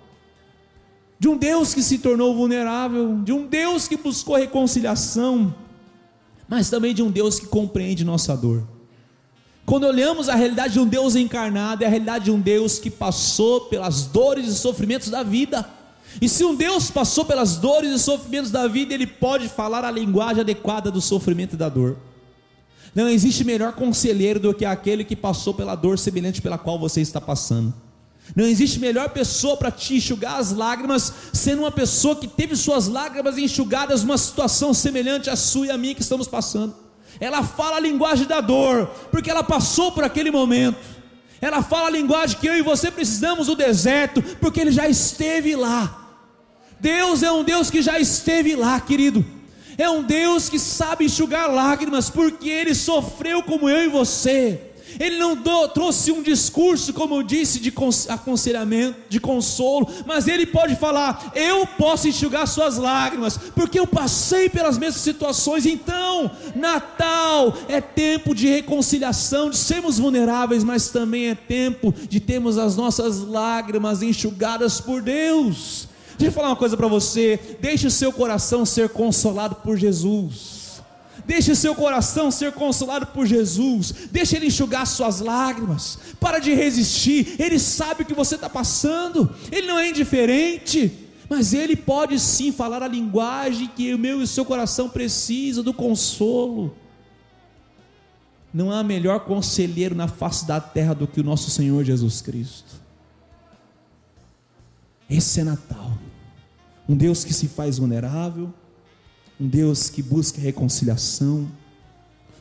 De 1.20 1.28
um 1.28 1.38
Deus 1.38 1.74
que 1.74 1.84
se 1.84 2.00
tornou 2.00 2.36
vulnerável, 2.36 3.20
de 3.24 3.32
um 3.32 3.46
Deus 3.46 3.88
que 3.88 3.96
buscou 3.96 4.36
reconciliação, 4.36 5.54
mas 6.48 6.70
também 6.70 6.94
de 6.94 7.04
um 7.04 7.12
Deus 7.12 7.40
que 7.40 7.46
compreende 7.46 8.04
nossa 8.04 8.36
dor. 8.36 8.68
Quando 9.66 9.86
olhamos 9.86 10.28
a 10.28 10.36
realidade 10.36 10.74
de 10.74 10.80
um 10.80 10.88
Deus 10.88 11.16
encarnado, 11.16 11.84
é 11.84 11.88
a 11.88 11.90
realidade 11.90 12.26
de 12.26 12.32
um 12.32 12.42
Deus 12.42 12.80
que 12.80 12.90
passou 12.90 13.62
pelas 13.62 14.06
dores 14.06 14.48
e 14.48 14.56
sofrimentos 14.56 15.10
da 15.10 15.24
vida 15.24 15.68
e 16.20 16.28
se 16.28 16.44
um 16.44 16.56
Deus 16.56 16.90
passou 16.90 17.24
pelas 17.24 17.58
dores 17.58 17.92
e 17.92 18.00
sofrimentos 18.00 18.52
da 18.52 18.68
vida, 18.68 18.94
ele 18.94 19.08
pode 19.08 19.48
falar 19.48 19.86
a 19.86 19.92
linguagem 19.92 20.42
adequada 20.42 20.92
do 20.92 21.00
sofrimento 21.00 21.54
e 21.54 21.58
da 21.58 21.70
dor. 21.70 21.98
Não 22.94 23.08
existe 23.08 23.44
melhor 23.44 23.74
conselheiro 23.74 24.40
do 24.40 24.54
que 24.54 24.66
aquele 24.66 25.06
que 25.06 25.16
passou 25.16 25.54
pela 25.54 25.76
dor 25.76 25.98
semelhante 25.98 26.42
pela 26.42 26.58
qual 26.58 26.78
você 26.78 27.00
está 27.00 27.22
passando. 27.22 27.74
Não 28.36 28.46
existe 28.46 28.80
melhor 28.80 29.10
pessoa 29.10 29.58
para 29.58 29.72
te 29.72 29.96
enxugar 29.96 30.40
as 30.40 30.52
lágrimas, 30.52 31.14
sendo 31.34 31.60
uma 31.60 31.72
pessoa 31.72 32.16
que 32.16 32.28
teve 32.28 32.56
suas 32.56 32.88
lágrimas 32.88 33.38
enxugadas 33.38 34.04
numa 34.04 34.18
situação 34.18 34.74
semelhante 34.74 35.30
à 35.30 35.36
sua 35.36 35.68
e 35.68 35.72
à 35.72 35.78
minha 35.78 35.96
que 35.96 36.02
estamos 36.02 36.28
passando. 36.28 36.76
Ela 37.20 37.44
fala 37.44 37.78
a 37.78 37.80
linguagem 37.80 38.26
da 38.26 38.42
dor, 38.42 38.88
porque 39.12 39.30
ela 39.30 39.44
passou 39.44 39.92
por 39.92 40.04
aquele 40.04 40.32
momento. 40.32 40.80
Ela 41.42 41.62
fala 41.62 41.88
a 41.88 41.92
linguagem 41.92 42.38
que 42.38 42.48
eu 42.48 42.56
e 42.56 42.62
você 42.62 42.92
precisamos 42.92 43.48
do 43.48 43.56
deserto, 43.56 44.22
porque 44.40 44.60
ele 44.62 44.72
já 44.72 44.88
esteve 44.88 45.56
lá. 45.56 46.01
Deus 46.82 47.22
é 47.22 47.32
um 47.32 47.44
Deus 47.44 47.70
que 47.70 47.82
já 47.82 48.00
esteve 48.00 48.56
lá, 48.56 48.80
querido. 48.82 49.24
É 49.78 49.88
um 49.88 50.02
Deus 50.02 50.50
que 50.50 50.58
sabe 50.58 51.06
enxugar 51.06 51.50
lágrimas, 51.50 52.10
porque 52.10 52.50
Ele 52.50 52.74
sofreu 52.74 53.44
como 53.44 53.70
eu 53.70 53.84
e 53.86 53.88
você. 53.88 54.60
Ele 55.00 55.18
não 55.18 55.36
do, 55.36 55.68
trouxe 55.70 56.12
um 56.12 56.22
discurso, 56.22 56.94
como 56.94 57.16
eu 57.16 57.24
disse, 57.24 57.60
de 57.60 57.74
aconselhamento, 58.10 58.98
de 59.08 59.20
consolo, 59.20 59.88
mas 60.06 60.28
ele 60.28 60.46
pode 60.46 60.76
falar: 60.76 61.32
Eu 61.34 61.66
posso 61.66 62.10
enxugar 62.10 62.46
suas 62.46 62.78
lágrimas, 62.78 63.38
porque 63.56 63.80
eu 63.80 63.88
passei 63.88 64.50
pelas 64.50 64.78
mesmas 64.78 65.02
situações. 65.02 65.66
Então, 65.66 66.30
Natal 66.56 67.54
é 67.70 67.80
tempo 67.80 68.36
de 68.36 68.48
reconciliação, 68.48 69.50
de 69.50 69.58
sermos 69.58 69.98
vulneráveis, 69.98 70.64
mas 70.64 70.90
também 70.90 71.30
é 71.30 71.36
tempo 71.36 71.94
de 72.10 72.20
termos 72.20 72.58
as 72.58 72.76
nossas 72.76 73.20
lágrimas 73.20 74.02
enxugadas 74.02 74.82
por 74.82 75.02
Deus. 75.02 75.91
Deixa 76.18 76.30
eu 76.30 76.32
falar 76.32 76.50
uma 76.50 76.56
coisa 76.56 76.78
para 76.78 76.88
você: 76.88 77.40
deixe 77.60 77.88
o 77.88 77.92
seu 77.92 78.12
coração 78.12 78.66
ser 78.66 78.90
consolado 78.90 79.56
por 79.56 79.78
Jesus. 79.78 80.62
Deixe 81.26 81.52
o 81.52 81.56
seu 81.56 81.76
coração 81.76 82.32
ser 82.32 82.52
consolado 82.52 83.08
por 83.08 83.26
Jesus. 83.26 83.94
Deixe 84.12 84.36
Ele 84.36 84.48
enxugar 84.48 84.86
suas 84.88 85.20
lágrimas. 85.20 86.00
Para 86.20 86.40
de 86.40 86.54
resistir. 86.54 87.36
Ele 87.40 87.60
sabe 87.60 88.04
o 88.04 88.06
que 88.06 88.14
você 88.14 88.36
está 88.36 88.50
passando. 88.50 89.34
Ele 89.52 89.68
não 89.68 89.78
é 89.78 89.90
indiferente. 89.90 90.92
Mas 91.30 91.54
Ele 91.54 91.76
pode 91.76 92.20
sim 92.20 92.52
falar 92.52 92.84
a 92.84 92.88
linguagem 92.88 93.70
que 93.74 93.94
o 93.94 94.00
meu 94.00 94.20
e 94.20 94.24
o 94.24 94.28
seu 94.28 94.44
coração 94.44 94.90
precisam 94.90 95.64
do 95.64 95.74
consolo. 95.74 96.76
Não 98.54 98.72
há 98.72 98.84
melhor 98.84 99.22
conselheiro 99.22 99.96
na 99.96 100.08
face 100.08 100.46
da 100.46 100.60
terra 100.60 100.94
do 100.94 101.08
que 101.08 101.22
o 101.22 101.24
nosso 101.24 101.50
Senhor 101.50 101.84
Jesus 101.86 102.22
Cristo. 102.22 102.82
Esse 105.12 105.42
é 105.42 105.44
Natal 105.44 105.92
um 106.92 106.96
Deus 106.96 107.24
que 107.24 107.34
se 107.34 107.48
faz 107.48 107.78
vulnerável, 107.78 108.54
um 109.40 109.48
Deus 109.48 109.90
que 109.90 110.04
busca 110.04 110.42
reconciliação, 110.42 111.50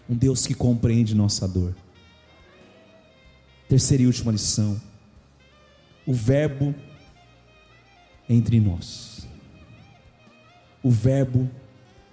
um 0.09 0.15
Deus 0.17 0.45
que 0.45 0.55
compreende 0.55 1.15
nossa 1.15 1.47
dor. 1.47 1.73
Terceira 3.69 4.03
e 4.03 4.07
última 4.07 4.33
lição: 4.33 4.81
o 6.05 6.13
Verbo 6.13 6.75
entre 8.29 8.59
nós. 8.59 9.25
O 10.83 10.91
Verbo 10.91 11.49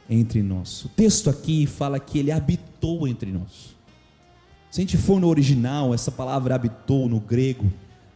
entre 0.07 0.43
nós. 0.43 0.85
O 0.85 0.89
texto 0.89 1.29
aqui 1.29 1.65
fala 1.65 1.99
que 1.99 2.19
ele 2.19 2.31
habitou 2.31 3.07
entre 3.07 3.31
nós. 3.31 3.75
Se 4.69 4.79
a 4.79 4.83
gente 4.83 4.95
for 4.95 5.19
no 5.19 5.27
original, 5.27 5.91
essa 5.91 6.11
palavra 6.11 6.53
habitou 6.53 7.09
no 7.09 7.19
grego, 7.19 7.71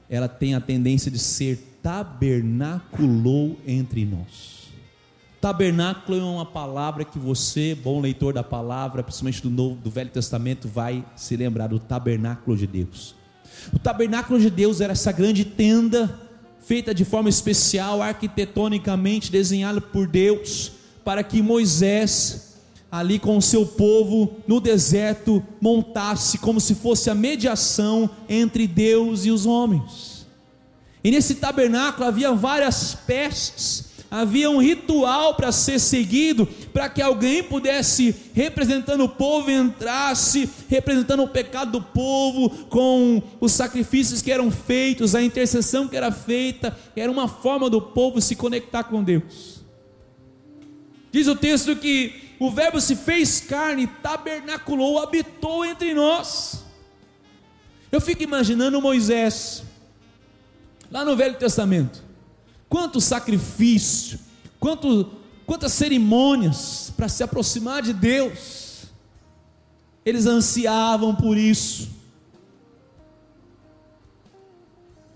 ela 0.08 0.28
tem 0.28 0.54
a 0.54 0.62
tendência 0.62 1.10
de 1.10 1.18
ser 1.18 1.71
tabernaculou 1.82 3.58
entre 3.66 4.06
nós. 4.06 4.62
Tabernáculo 5.42 6.20
é 6.20 6.24
uma 6.24 6.46
palavra 6.46 7.04
que 7.04 7.18
você, 7.18 7.74
bom 7.74 8.00
leitor 8.00 8.32
da 8.32 8.44
palavra, 8.44 9.02
principalmente 9.02 9.42
do 9.42 9.50
Novo, 9.50 9.76
do 9.76 9.90
Velho 9.90 10.12
Testamento, 10.12 10.68
vai 10.68 11.04
se 11.16 11.36
lembrar 11.36 11.68
do 11.68 11.80
tabernáculo 11.80 12.56
de 12.56 12.68
Deus. 12.68 13.16
O 13.74 13.80
tabernáculo 13.80 14.40
de 14.40 14.52
Deus 14.52 14.82
era 14.82 14.94
essa 14.94 15.12
grande 15.12 15.44
tenda 15.44 16.30
feita 16.60 16.94
de 16.94 17.04
forma 17.04 17.28
especial, 17.28 18.04
arquitetonicamente 18.04 19.32
desenhada 19.32 19.82
por 19.82 20.06
Deus, 20.06 20.74
para 21.04 21.24
que 21.24 21.42
Moisés, 21.42 22.58
ali 22.92 23.18
com 23.18 23.36
o 23.36 23.42
seu 23.42 23.66
povo 23.66 24.38
no 24.48 24.62
deserto, 24.62 25.44
montasse 25.60 26.38
como 26.38 26.62
se 26.62 26.76
fosse 26.76 27.10
a 27.10 27.16
mediação 27.16 28.08
entre 28.30 28.68
Deus 28.68 29.26
e 29.26 29.32
os 29.32 29.48
homens. 29.48 30.11
E 31.04 31.10
nesse 31.10 31.36
tabernáculo 31.36 32.08
havia 32.08 32.32
várias 32.32 32.94
peças, 32.94 33.92
havia 34.12 34.50
um 34.50 34.62
ritual 34.62 35.36
para 35.36 35.52
ser 35.52 35.80
seguido, 35.80 36.46
para 36.74 36.90
que 36.90 37.02
alguém 37.02 37.42
pudesse, 37.42 38.14
representando 38.34 39.06
o 39.06 39.10
povo, 39.10 39.50
entrasse, 39.50 40.50
representando 40.68 41.24
o 41.24 41.30
pecado 41.30 41.72
do 41.72 41.82
povo, 41.82 42.50
com 42.68 43.24
os 43.40 43.54
sacrifícios 43.54 44.22
que 44.22 44.32
eram 44.32 44.52
feitos, 44.52 45.16
a 45.16 45.24
intercessão 45.24 45.88
que 45.88 45.96
era 45.96 46.12
feita, 46.12 46.78
era 46.96 47.12
uma 47.12 47.28
forma 47.28 47.70
do 47.70 47.82
povo 47.82 48.22
se 48.22 48.36
conectar 48.36 48.84
com 48.84 49.02
Deus. 49.02 49.62
Diz 51.12 51.28
o 51.28 51.36
texto 51.36 51.76
que 51.76 52.36
o 52.40 52.52
Verbo 52.52 52.82
se 52.82 52.96
fez 52.96 53.40
carne, 53.40 53.88
tabernaculou, 53.88 55.00
habitou 55.00 55.64
entre 55.66 55.94
nós. 55.94 56.66
Eu 57.92 58.02
fico 58.02 58.24
imaginando 58.24 58.82
Moisés, 58.82 59.64
lá 60.92 61.06
no 61.06 61.16
Velho 61.16 61.38
Testamento, 61.38 62.04
quanto 62.68 63.00
sacrifício, 63.00 64.20
quanto, 64.60 65.10
quantas 65.46 65.72
cerimônias 65.72 66.94
para 66.96 67.08
se 67.08 67.24
aproximar 67.24 67.82
de 67.82 67.94
Deus, 67.94 68.84
eles 70.06 70.26
ansiavam 70.26 71.16
por 71.16 71.38
isso. 71.38 71.90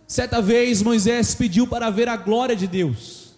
Certa 0.07 0.41
vez 0.41 0.81
Moisés 0.81 1.35
pediu 1.35 1.67
para 1.67 1.89
ver 1.89 2.07
a 2.07 2.15
glória 2.15 2.55
de 2.55 2.67
Deus. 2.67 3.35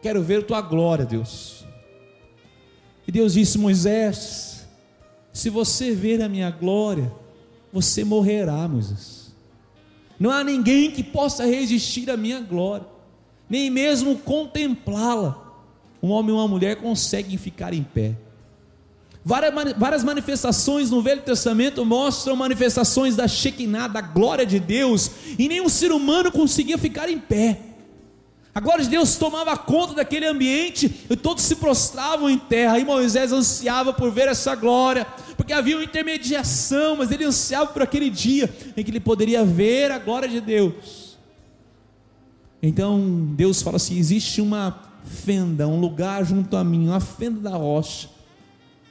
Quero 0.00 0.22
ver 0.22 0.46
tua 0.46 0.60
glória, 0.60 1.04
Deus. 1.04 1.64
E 3.06 3.12
Deus 3.12 3.34
disse: 3.34 3.58
Moisés, 3.58 4.66
se 5.32 5.50
você 5.50 5.94
ver 5.94 6.22
a 6.22 6.28
minha 6.28 6.50
glória, 6.50 7.12
você 7.72 8.04
morrerá, 8.04 8.68
Moisés. 8.68 9.23
Não 10.24 10.30
há 10.30 10.42
ninguém 10.42 10.90
que 10.90 11.02
possa 11.02 11.44
resistir 11.44 12.10
à 12.10 12.16
minha 12.16 12.40
glória, 12.40 12.86
nem 13.46 13.68
mesmo 13.68 14.16
contemplá-la. 14.16 15.52
Um 16.02 16.08
homem 16.08 16.34
e 16.34 16.38
uma 16.38 16.48
mulher 16.48 16.76
conseguem 16.76 17.36
ficar 17.36 17.74
em 17.74 17.82
pé. 17.82 18.16
Várias 19.22 20.02
manifestações 20.02 20.90
no 20.90 21.02
Velho 21.02 21.20
Testamento 21.20 21.84
mostram 21.84 22.34
manifestações 22.36 23.14
da 23.14 23.28
Shekinah, 23.28 23.86
da 23.86 24.00
glória 24.00 24.46
de 24.46 24.58
Deus, 24.58 25.10
e 25.38 25.46
nenhum 25.46 25.68
ser 25.68 25.92
humano 25.92 26.32
conseguia 26.32 26.78
ficar 26.78 27.10
em 27.10 27.18
pé. 27.18 27.60
A 28.54 28.60
glória 28.60 28.84
de 28.84 28.90
Deus 28.90 29.16
tomava 29.16 29.56
conta 29.58 29.94
daquele 29.94 30.24
ambiente 30.24 31.04
e 31.10 31.16
todos 31.16 31.42
se 31.42 31.56
prostravam 31.56 32.30
em 32.30 32.38
terra. 32.38 32.78
E 32.78 32.84
Moisés 32.84 33.32
ansiava 33.32 33.92
por 33.92 34.12
ver 34.12 34.28
essa 34.28 34.54
glória, 34.54 35.04
porque 35.44 35.52
havia 35.52 35.76
uma 35.76 35.84
intermediação, 35.84 36.96
mas 36.96 37.10
ele 37.10 37.22
ansiava 37.22 37.66
por 37.66 37.82
aquele 37.82 38.08
dia 38.08 38.50
em 38.74 38.82
que 38.82 38.90
ele 38.90 38.98
poderia 38.98 39.44
ver 39.44 39.92
a 39.92 39.98
glória 39.98 40.26
de 40.26 40.40
Deus. 40.40 41.18
Então 42.62 43.28
Deus 43.36 43.60
fala 43.60 43.76
assim: 43.76 43.98
existe 43.98 44.40
uma 44.40 44.90
fenda, 45.04 45.68
um 45.68 45.78
lugar 45.78 46.24
junto 46.24 46.56
a 46.56 46.64
mim, 46.64 46.88
uma 46.88 46.98
fenda 46.98 47.40
da 47.40 47.56
rocha, 47.56 48.08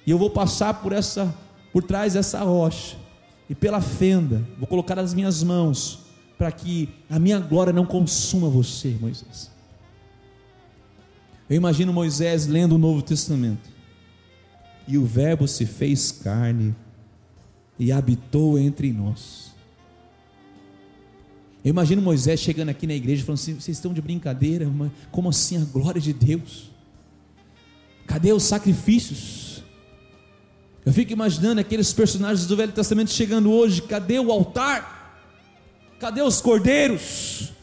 e 0.06 0.12
eu 0.12 0.18
vou 0.18 0.30
passar 0.30 0.76
por 0.76 0.94
essa, 0.94 1.36
por 1.72 1.82
trás 1.82 2.14
dessa 2.14 2.44
rocha, 2.44 2.98
e 3.50 3.56
pela 3.56 3.82
fenda, 3.82 4.48
vou 4.60 4.68
colocar 4.68 5.00
as 5.00 5.12
minhas 5.12 5.42
mãos, 5.42 6.02
para 6.38 6.52
que 6.52 6.88
a 7.10 7.18
minha 7.18 7.40
glória 7.40 7.74
não 7.74 7.86
consuma 7.86 8.48
você, 8.48 8.96
Moisés. 9.02 9.50
Eu 11.50 11.58
imagino 11.58 11.92
Moisés 11.92 12.46
lendo 12.46 12.76
o 12.76 12.78
Novo 12.78 13.02
Testamento. 13.02 13.73
E 14.88 14.98
o 14.98 15.06
Verbo 15.06 15.48
se 15.48 15.66
fez 15.66 16.12
carne 16.12 16.76
e 17.80 17.92
habitou 17.92 18.60
entre 18.60 18.92
nós. 18.92 19.54
Eu 21.64 21.70
imagino 21.70 22.02
Moisés 22.02 22.42
chegando 22.42 22.70
aqui 22.70 22.86
na 22.86 22.94
igreja 22.94 23.24
falando 23.24 23.40
assim: 23.40 23.54
vocês 23.54 23.78
estão 23.78 23.94
de 23.94 24.02
brincadeira, 24.02 24.68
mas 24.68 24.92
como 25.12 25.30
assim 25.30 25.62
a 25.62 25.66
glória 25.66 26.02
de 26.02 26.12
Deus? 26.12 26.72
Cadê 28.06 28.34
os 28.34 28.44
sacrifícios? 28.44 29.64
Eu 30.86 30.92
fico 30.92 31.14
imaginando 31.14 31.62
aqueles 31.62 31.94
personagens 31.94 32.46
do 32.46 32.58
Velho 32.58 32.74
Testamento 32.74 33.12
chegando 33.12 33.50
hoje: 33.50 33.82
cadê 33.82 34.20
o 34.20 34.32
altar? 34.32 35.02
Cadê 36.00 36.22
os 36.22 36.42
cordeiros? 36.42 37.54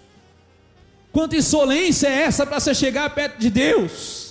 Quanta 1.12 1.36
insolência 1.36 2.06
é 2.08 2.22
essa 2.22 2.46
para 2.46 2.58
você 2.58 2.74
chegar 2.74 3.14
perto 3.14 3.38
de 3.38 3.50
Deus? 3.50 4.29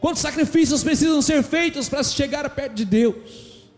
Quantos 0.00 0.22
sacrifícios 0.22 0.82
precisam 0.82 1.20
ser 1.20 1.42
feitos 1.42 1.88
para 1.88 2.02
se 2.02 2.14
chegar 2.14 2.48
perto 2.50 2.74
de 2.74 2.84
Deus? 2.84 3.68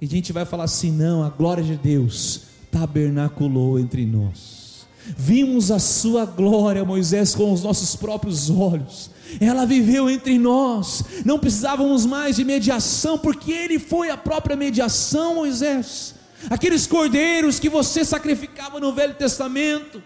E 0.00 0.06
a 0.06 0.08
gente 0.08 0.32
vai 0.32 0.44
falar 0.44 0.64
assim: 0.64 0.90
não, 0.90 1.22
a 1.22 1.28
glória 1.28 1.62
de 1.62 1.76
Deus 1.76 2.42
tabernaculou 2.70 3.78
entre 3.78 4.04
nós. 4.04 4.86
Vimos 5.16 5.70
a 5.70 5.78
sua 5.78 6.24
glória, 6.24 6.84
Moisés, 6.84 7.34
com 7.34 7.52
os 7.52 7.62
nossos 7.62 7.96
próprios 7.96 8.50
olhos. 8.50 9.10
Ela 9.40 9.64
viveu 9.64 10.08
entre 10.08 10.38
nós. 10.38 11.04
Não 11.24 11.38
precisávamos 11.38 12.06
mais 12.06 12.36
de 12.36 12.44
mediação, 12.44 13.18
porque 13.18 13.52
Ele 13.52 13.78
foi 13.78 14.10
a 14.10 14.16
própria 14.16 14.56
mediação, 14.56 15.36
Moisés. 15.36 16.14
Aqueles 16.50 16.86
cordeiros 16.86 17.58
que 17.58 17.68
você 17.68 18.04
sacrificava 18.04 18.80
no 18.80 18.92
Velho 18.92 19.14
Testamento 19.14 20.02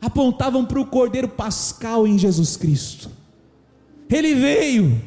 apontavam 0.00 0.64
para 0.64 0.80
o 0.80 0.86
cordeiro 0.86 1.28
pascal 1.28 2.06
em 2.06 2.18
Jesus 2.18 2.56
Cristo. 2.56 3.10
Ele 4.10 4.34
veio 4.34 5.00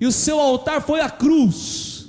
e 0.00 0.06
o 0.06 0.12
seu 0.12 0.38
altar 0.38 0.82
foi 0.82 1.00
a 1.00 1.10
cruz. 1.10 2.08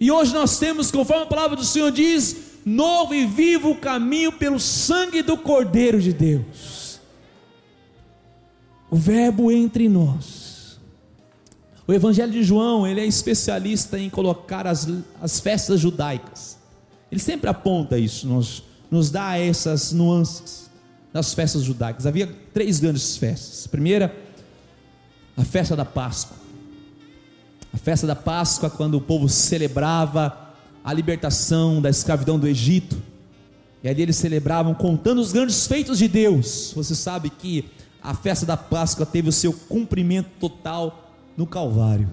E 0.00 0.10
hoje 0.10 0.32
nós 0.32 0.58
temos, 0.58 0.90
conforme 0.90 1.24
a 1.24 1.26
palavra 1.26 1.56
do 1.56 1.64
Senhor 1.64 1.90
diz, 1.90 2.36
novo 2.64 3.14
e 3.14 3.26
vivo 3.26 3.74
caminho 3.74 4.32
pelo 4.32 4.60
sangue 4.60 5.22
do 5.22 5.36
Cordeiro 5.36 6.00
de 6.00 6.12
Deus. 6.12 7.00
O 8.90 8.96
Verbo 8.96 9.50
entre 9.50 9.88
nós. 9.88 10.78
O 11.86 11.92
Evangelho 11.92 12.32
de 12.32 12.42
João, 12.42 12.86
ele 12.86 13.00
é 13.00 13.06
especialista 13.06 13.98
em 13.98 14.08
colocar 14.08 14.66
as, 14.66 14.88
as 15.20 15.40
festas 15.40 15.80
judaicas 15.80 16.58
ele 17.10 17.20
sempre 17.20 17.48
aponta 17.48 17.98
isso, 17.98 18.26
nos, 18.26 18.62
nos 18.90 19.10
dá 19.10 19.38
essas 19.38 19.92
nuances 19.92 20.70
das 21.12 21.32
festas 21.32 21.62
judaicas. 21.62 22.06
Havia 22.06 22.28
três 22.52 22.78
grandes 22.78 23.16
festas. 23.16 23.64
A 23.66 23.68
primeira, 23.70 24.14
a 25.38 25.44
festa 25.44 25.76
da 25.76 25.84
Páscoa. 25.84 26.36
A 27.72 27.76
festa 27.76 28.06
da 28.06 28.16
Páscoa, 28.16 28.68
quando 28.68 28.96
o 28.96 29.00
povo 29.00 29.28
celebrava 29.28 30.52
a 30.82 30.92
libertação 30.92 31.80
da 31.80 31.88
escravidão 31.88 32.38
do 32.38 32.48
Egito. 32.48 33.00
E 33.82 33.88
ali 33.88 34.02
eles 34.02 34.16
celebravam 34.16 34.74
contando 34.74 35.20
os 35.20 35.30
grandes 35.30 35.64
feitos 35.66 35.98
de 35.98 36.08
Deus. 36.08 36.72
Você 36.74 36.96
sabe 36.96 37.30
que 37.30 37.70
a 38.02 38.14
festa 38.14 38.44
da 38.44 38.56
Páscoa 38.56 39.06
teve 39.06 39.28
o 39.28 39.32
seu 39.32 39.52
cumprimento 39.52 40.30
total 40.40 41.14
no 41.36 41.46
Calvário, 41.46 42.10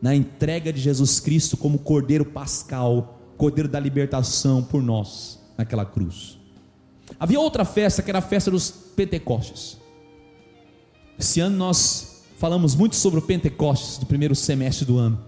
na 0.00 0.14
entrega 0.14 0.72
de 0.72 0.80
Jesus 0.80 1.18
Cristo 1.18 1.56
como 1.56 1.80
Cordeiro 1.80 2.24
Pascal 2.24 3.14
Cordeiro 3.36 3.68
da 3.68 3.78
libertação 3.78 4.62
por 4.62 4.82
nós 4.82 5.38
naquela 5.58 5.84
cruz. 5.84 6.38
Havia 7.18 7.40
outra 7.40 7.64
festa 7.64 8.02
que 8.02 8.10
era 8.10 8.20
a 8.20 8.22
festa 8.22 8.50
dos 8.50 8.70
Pentecostes. 8.70 9.76
Esse 11.18 11.40
ano 11.40 11.56
nós 11.56 12.15
falamos 12.36 12.76
muito 12.76 12.94
sobre 12.94 13.18
o 13.18 13.22
Pentecostes 13.22 13.98
do 13.98 14.06
primeiro 14.06 14.34
semestre 14.34 14.84
do 14.84 14.98
ano. 14.98 15.18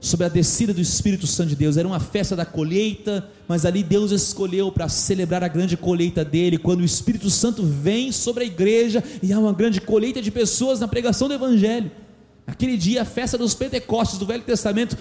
Sobre 0.00 0.26
a 0.26 0.28
descida 0.28 0.72
do 0.72 0.80
Espírito 0.80 1.26
Santo 1.26 1.50
de 1.50 1.56
Deus, 1.56 1.76
era 1.76 1.86
uma 1.86 1.98
festa 1.98 2.36
da 2.36 2.46
colheita, 2.46 3.28
mas 3.48 3.66
ali 3.66 3.82
Deus 3.82 4.12
escolheu 4.12 4.70
para 4.70 4.88
celebrar 4.88 5.42
a 5.42 5.48
grande 5.48 5.76
colheita 5.76 6.24
dele, 6.24 6.56
quando 6.56 6.80
o 6.80 6.84
Espírito 6.84 7.28
Santo 7.28 7.64
vem 7.64 8.12
sobre 8.12 8.44
a 8.44 8.46
igreja 8.46 9.02
e 9.22 9.32
há 9.32 9.38
uma 9.38 9.52
grande 9.52 9.80
colheita 9.80 10.22
de 10.22 10.30
pessoas 10.30 10.78
na 10.80 10.86
pregação 10.86 11.26
do 11.26 11.34
Evangelho. 11.34 11.90
Aquele 12.46 12.76
dia, 12.78 13.02
a 13.02 13.04
festa 13.04 13.36
dos 13.36 13.54
Pentecostes 13.54 14.18
do 14.18 14.24
Velho 14.24 14.44
Testamento 14.44 14.96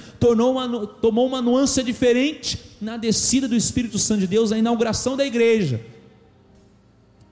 uma, 0.51 0.87
tomou 0.87 1.27
uma 1.27 1.41
nuance 1.41 1.81
diferente 1.83 2.59
na 2.81 2.97
descida 2.97 3.47
do 3.47 3.55
Espírito 3.55 3.97
Santo 3.97 4.21
de 4.21 4.27
Deus, 4.27 4.49
na 4.49 4.57
inauguração 4.57 5.15
da 5.15 5.25
igreja. 5.25 5.79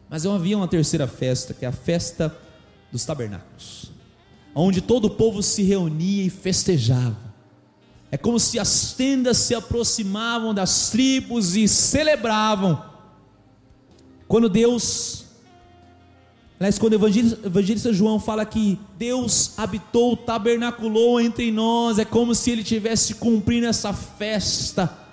Mas 0.10 0.24
havia 0.26 0.56
uma 0.56 0.68
terceira 0.68 1.08
festa, 1.08 1.54
que 1.54 1.66
é 1.66 1.68
a 1.68 1.74
festa 1.74 2.34
dos 2.96 3.04
tabernáculos, 3.04 3.92
onde 4.56 4.80
todo 4.80 5.06
o 5.06 5.10
povo 5.10 5.44
se 5.44 5.62
reunia 5.64 6.24
e 6.24 6.30
festejava. 6.30 7.18
É 8.10 8.18
como 8.18 8.40
se 8.40 8.58
as 8.58 8.94
tendas 8.94 9.38
se 9.38 9.54
aproximavam 9.54 10.54
das 10.54 10.92
tribos 10.92 11.58
e 11.58 11.68
celebravam. 11.68 12.82
Quando 14.28 14.48
Deus 14.48 15.26
Aliás, 16.58 16.80
quando 16.80 16.94
o 16.94 16.96
evangelista, 16.96 17.46
evangelista, 17.46 17.92
João 17.92 18.18
fala 18.18 18.46
que 18.46 18.80
Deus 18.98 19.60
habitou, 19.60 20.16
tabernaculou 20.16 21.20
entre 21.20 21.52
nós, 21.52 22.00
é 22.00 22.06
como 22.06 22.34
se 22.34 22.50
ele 22.50 22.62
estivesse 22.62 23.16
cumprindo 23.16 23.68
essa 23.68 23.92
festa 23.92 25.05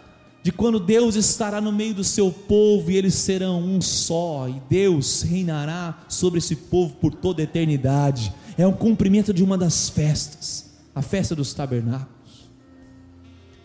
de 0.43 0.51
quando 0.51 0.81
Deus 0.81 1.15
estará 1.15 1.61
no 1.61 1.71
meio 1.71 1.95
do 1.95 2.03
seu 2.03 2.31
povo 2.31 2.91
e 2.91 2.97
eles 2.97 3.15
serão 3.15 3.63
um 3.63 3.81
só, 3.81 4.49
e 4.49 4.61
Deus 4.69 5.23
reinará 5.23 6.05
sobre 6.09 6.39
esse 6.39 6.57
povo 6.57 6.97
por 6.97 7.15
toda 7.15 7.41
a 7.41 7.45
eternidade. 7.45 8.33
É 8.59 8.67
um 8.67 8.73
cumprimento 8.73 9.33
de 9.33 9.43
uma 9.43 9.57
das 9.57 9.89
festas, 9.89 10.71
a 10.95 11.01
festa 11.01 11.37
dos 11.37 11.55
tabernáculos. 11.55 12.51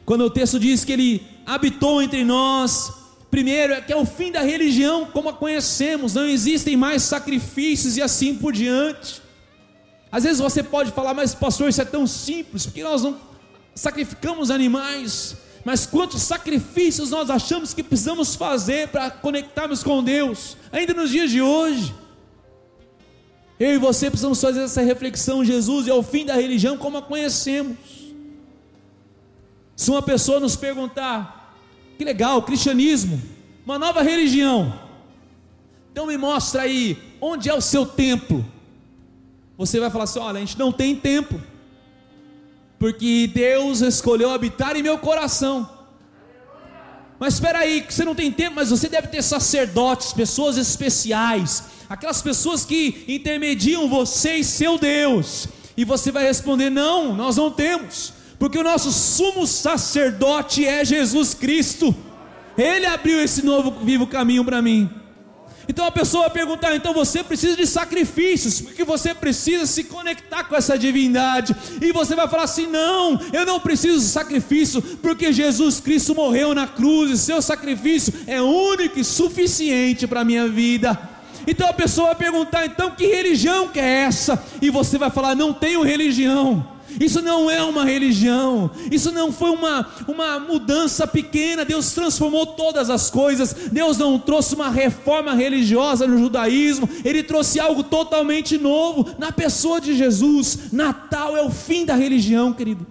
Quando 0.05 0.21
o 0.21 0.29
texto 0.29 0.59
diz 0.59 0.85
que 0.85 0.91
ele 0.91 1.21
habitou 1.45 2.01
entre 2.01 2.23
nós, 2.23 2.93
Primeiro, 3.29 3.73
é 3.73 3.81
que 3.81 3.91
é 3.91 3.95
o 3.95 4.05
fim 4.05 4.31
da 4.31 4.41
religião 4.41 5.05
como 5.05 5.29
a 5.29 5.33
conhecemos, 5.33 6.13
não 6.13 6.25
existem 6.25 6.77
mais 6.77 7.03
sacrifícios 7.03 7.97
e 7.97 8.01
assim 8.01 8.35
por 8.35 8.53
diante. 8.53 9.21
Às 10.09 10.23
vezes 10.23 10.39
você 10.39 10.63
pode 10.63 10.91
falar, 10.91 11.13
mas 11.13 11.35
pastor, 11.35 11.67
isso 11.67 11.81
é 11.81 11.85
tão 11.85 12.07
simples, 12.07 12.65
porque 12.65 12.83
nós 12.83 13.03
não 13.03 13.19
sacrificamos 13.75 14.49
animais, 14.49 15.35
mas 15.67 15.85
quantos 15.85 16.21
sacrifícios 16.21 17.09
nós 17.09 17.29
achamos 17.29 17.73
que 17.73 17.83
precisamos 17.83 18.35
fazer 18.35 18.87
para 18.87 19.11
conectarmos 19.11 19.83
com 19.83 20.01
Deus, 20.01 20.55
ainda 20.71 20.93
nos 20.93 21.09
dias 21.09 21.29
de 21.29 21.41
hoje. 21.41 21.93
Eu 23.59 23.73
e 23.73 23.77
você 23.77 24.09
precisamos 24.09 24.39
fazer 24.39 24.61
essa 24.61 24.81
reflexão. 24.81 25.43
Jesus 25.43 25.89
é 25.89 25.93
o 25.93 26.01
fim 26.01 26.25
da 26.25 26.35
religião 26.35 26.77
como 26.77 26.95
a 26.95 27.01
conhecemos. 27.01 27.77
Se 29.75 29.91
uma 29.91 30.01
pessoa 30.01 30.39
nos 30.39 30.55
perguntar, 30.55 31.53
que 31.97 32.05
legal, 32.05 32.41
cristianismo, 32.43 33.21
uma 33.65 33.77
nova 33.77 34.01
religião. 34.01 34.73
Então 35.91 36.05
me 36.05 36.15
mostra 36.15 36.61
aí, 36.61 36.97
onde 37.19 37.49
é 37.49 37.53
o 37.53 37.59
seu 37.59 37.85
templo? 37.85 38.45
Você 39.57 39.81
vai 39.81 39.91
falar 39.91 40.05
assim: 40.05 40.19
olha, 40.19 40.37
a 40.37 40.39
gente 40.39 40.57
não 40.57 40.71
tem 40.71 40.95
templo, 40.95 41.43
porque 42.79 43.29
Deus 43.33 43.81
escolheu 43.81 44.29
habitar 44.29 44.75
em 44.75 44.83
meu 44.83 44.97
coração. 44.97 45.77
Mas 47.19 47.35
espera 47.35 47.59
aí, 47.59 47.81
que 47.81 47.93
você 47.93 48.05
não 48.05 48.13
tem 48.13 48.31
tempo, 48.31 48.55
mas 48.55 48.69
você 48.69 48.87
deve 48.87 49.07
ter 49.07 49.23
sacerdotes, 49.23 50.13
pessoas 50.13 50.55
especiais, 50.55 51.63
aquelas 51.89 52.21
pessoas 52.21 52.63
que 52.63 53.03
intermediam 53.07 53.89
você 53.89 54.35
e 54.35 54.43
seu 54.43 54.77
Deus. 54.77 55.47
E 55.75 55.83
você 55.83 56.11
vai 56.11 56.23
responder: 56.23 56.69
não, 56.69 57.15
nós 57.15 57.37
não 57.37 57.49
temos, 57.49 58.13
porque 58.37 58.57
o 58.57 58.63
nosso 58.63 58.91
sumo 58.91 59.47
sacerdote 59.47 60.65
é 60.65 60.85
Jesus 60.85 61.33
Cristo. 61.33 61.95
Ele 62.55 62.85
abriu 62.85 63.19
esse 63.21 63.43
novo 63.43 63.83
vivo 63.83 64.05
caminho 64.07 64.45
para 64.45 64.61
mim. 64.61 64.89
Então 65.67 65.85
a 65.85 65.91
pessoa 65.91 66.23
vai 66.23 66.31
perguntar: 66.31 66.75
então 66.75 66.93
você 66.93 67.23
precisa 67.23 67.55
de 67.55 67.67
sacrifícios, 67.67 68.61
porque 68.61 68.83
você 68.83 69.13
precisa 69.13 69.65
se 69.65 69.83
conectar 69.83 70.45
com 70.45 70.55
essa 70.55 70.77
divindade. 70.77 71.55
E 71.81 71.91
você 71.91 72.15
vai 72.15 72.27
falar 72.27 72.43
assim: 72.43 72.67
não, 72.67 73.19
eu 73.33 73.45
não 73.45 73.59
preciso 73.59 73.99
de 73.99 74.05
sacrifício, 74.05 74.81
porque 74.81 75.33
Jesus 75.33 75.79
Cristo 75.79 76.15
morreu 76.15 76.55
na 76.55 76.67
cruz, 76.67 77.11
e 77.11 77.17
seu 77.17 77.41
sacrifício 77.41 78.13
é 78.27 78.41
único 78.41 78.99
e 78.99 79.03
suficiente 79.03 80.07
para 80.07 80.21
a 80.21 80.25
minha 80.25 80.47
vida. 80.47 80.97
Então 81.45 81.67
a 81.67 81.73
pessoa 81.73 82.07
vai 82.07 82.15
perguntar: 82.15 82.65
então 82.65 82.91
que 82.91 83.05
religião 83.05 83.67
que 83.67 83.79
é 83.79 84.03
essa? 84.03 84.41
E 84.61 84.69
você 84.69 84.97
vai 84.97 85.09
falar: 85.09 85.35
não 85.35 85.53
tenho 85.53 85.83
religião. 85.83 86.76
Isso 86.99 87.21
não 87.21 87.49
é 87.49 87.61
uma 87.61 87.83
religião, 87.83 88.71
isso 88.91 89.11
não 89.11 89.31
foi 89.31 89.51
uma, 89.51 89.87
uma 90.07 90.39
mudança 90.39 91.05
pequena. 91.05 91.65
Deus 91.65 91.91
transformou 91.93 92.45
todas 92.45 92.89
as 92.89 93.09
coisas. 93.09 93.53
Deus 93.71 93.97
não 93.97 94.17
trouxe 94.17 94.55
uma 94.55 94.69
reforma 94.69 95.33
religiosa 95.33 96.07
no 96.07 96.17
judaísmo, 96.17 96.89
Ele 97.03 97.23
trouxe 97.23 97.59
algo 97.59 97.83
totalmente 97.83 98.57
novo 98.57 99.05
na 99.17 99.31
pessoa 99.31 99.81
de 99.81 99.95
Jesus. 99.95 100.71
Natal 100.71 101.35
é 101.35 101.41
o 101.41 101.49
fim 101.49 101.85
da 101.85 101.95
religião, 101.95 102.53
querido. 102.53 102.85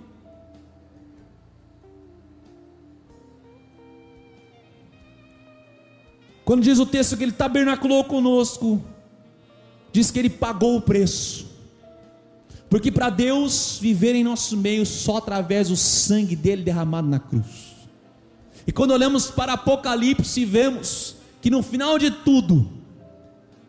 Quando 6.44 6.62
diz 6.62 6.78
o 6.78 6.86
texto 6.86 7.16
que 7.16 7.24
Ele 7.24 7.32
tabernaculou 7.32 8.04
conosco, 8.04 8.80
diz 9.90 10.12
que 10.12 10.18
Ele 10.20 10.30
pagou 10.30 10.76
o 10.76 10.80
preço. 10.80 11.45
Porque 12.76 12.92
para 12.92 13.08
Deus 13.08 13.78
viver 13.80 14.14
em 14.14 14.22
nosso 14.22 14.54
meio 14.54 14.84
só 14.84 15.16
através 15.16 15.70
do 15.70 15.76
sangue 15.78 16.36
dele 16.36 16.62
derramado 16.62 17.08
na 17.08 17.18
cruz. 17.18 17.74
E 18.66 18.70
quando 18.70 18.90
olhamos 18.90 19.30
para 19.30 19.54
Apocalipse, 19.54 20.44
vemos 20.44 21.16
que 21.40 21.48
no 21.48 21.62
final 21.62 21.98
de 21.98 22.10
tudo, 22.10 22.68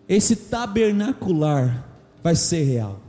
esse 0.10 0.36
tabernacular 0.36 1.88
vai 2.22 2.36
ser 2.36 2.66
real. 2.66 3.00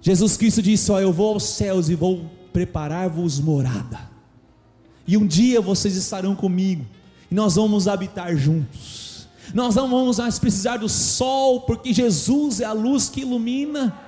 Jesus 0.00 0.36
Cristo 0.36 0.62
disse: 0.62 0.92
Ó, 0.92 1.00
eu 1.00 1.12
vou 1.12 1.34
aos 1.34 1.42
céus 1.42 1.88
e 1.88 1.96
vou 1.96 2.30
preparar-vos 2.52 3.40
morada. 3.40 3.98
E 5.08 5.16
um 5.16 5.26
dia 5.26 5.60
vocês 5.60 5.96
estarão 5.96 6.36
comigo, 6.36 6.86
e 7.28 7.34
nós 7.34 7.56
vamos 7.56 7.88
habitar 7.88 8.36
juntos. 8.36 9.26
Nós 9.52 9.74
não 9.74 9.90
vamos 9.90 10.18
mais 10.18 10.38
precisar 10.38 10.76
do 10.76 10.88
sol, 10.88 11.62
porque 11.62 11.92
Jesus 11.92 12.60
é 12.60 12.64
a 12.64 12.72
luz 12.72 13.08
que 13.08 13.22
ilumina 13.22 14.06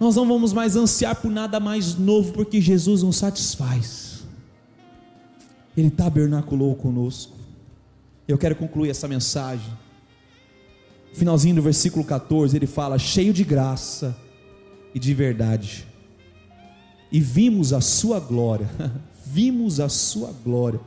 nós 0.00 0.16
não 0.16 0.26
vamos 0.26 0.54
mais 0.54 0.76
ansiar 0.76 1.14
por 1.14 1.30
nada 1.30 1.60
mais 1.60 1.94
novo, 1.94 2.32
porque 2.32 2.58
Jesus 2.58 3.02
nos 3.02 3.16
satisfaz. 3.16 4.24
Ele 5.76 5.90
tabernaculou 5.90 6.74
conosco. 6.74 7.36
Eu 8.26 8.38
quero 8.38 8.56
concluir 8.56 8.88
essa 8.88 9.06
mensagem. 9.06 9.70
Finalzinho 11.12 11.56
do 11.56 11.62
versículo 11.62 12.02
14, 12.02 12.56
ele 12.56 12.66
fala: 12.66 12.98
cheio 12.98 13.34
de 13.34 13.44
graça 13.44 14.16
e 14.94 14.98
de 14.98 15.12
verdade. 15.12 15.86
E 17.12 17.20
vimos 17.20 17.74
a 17.74 17.82
sua 17.82 18.18
glória, 18.18 18.70
vimos 19.26 19.80
a 19.80 19.88
sua 19.90 20.32
glória, 20.32 20.80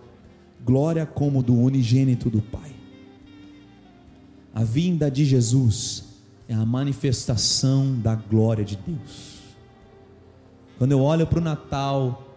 glória 0.65 1.05
como 1.05 1.43
do 1.43 1.53
unigênito 1.53 2.31
do 2.31 2.41
Pai. 2.41 2.71
A 4.55 4.63
vinda 4.63 5.11
de 5.11 5.23
Jesus 5.23 6.12
é 6.47 6.53
a 6.53 6.65
manifestação 6.65 7.99
da 7.99 8.15
glória 8.15 8.63
de 8.63 8.75
Deus. 8.75 9.39
Quando 10.77 10.91
eu 10.91 11.01
olho 11.01 11.25
para 11.25 11.39
o 11.39 11.41
Natal, 11.41 12.35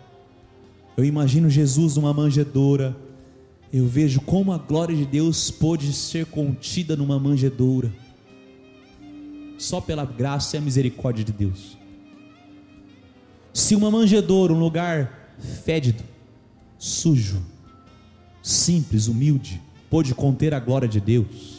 eu 0.96 1.04
imagino 1.04 1.50
Jesus 1.50 1.96
numa 1.96 2.12
manjedoura, 2.12 2.96
eu 3.72 3.86
vejo 3.86 4.20
como 4.20 4.52
a 4.52 4.58
glória 4.58 4.94
de 4.94 5.04
Deus 5.04 5.50
pôde 5.50 5.92
ser 5.92 6.26
contida 6.26 6.96
numa 6.96 7.18
manjedoura, 7.18 7.92
só 9.58 9.80
pela 9.80 10.04
graça 10.04 10.56
e 10.56 10.58
a 10.58 10.62
misericórdia 10.62 11.24
de 11.24 11.32
Deus. 11.32 11.76
Se 13.52 13.74
uma 13.74 13.90
manjedoura, 13.90 14.52
um 14.52 14.58
lugar 14.58 15.34
fédido, 15.64 16.04
sujo, 16.78 17.42
simples, 18.42 19.08
humilde, 19.08 19.60
pôde 19.90 20.14
conter 20.14 20.54
a 20.54 20.60
glória 20.60 20.86
de 20.86 21.00
Deus, 21.00 21.55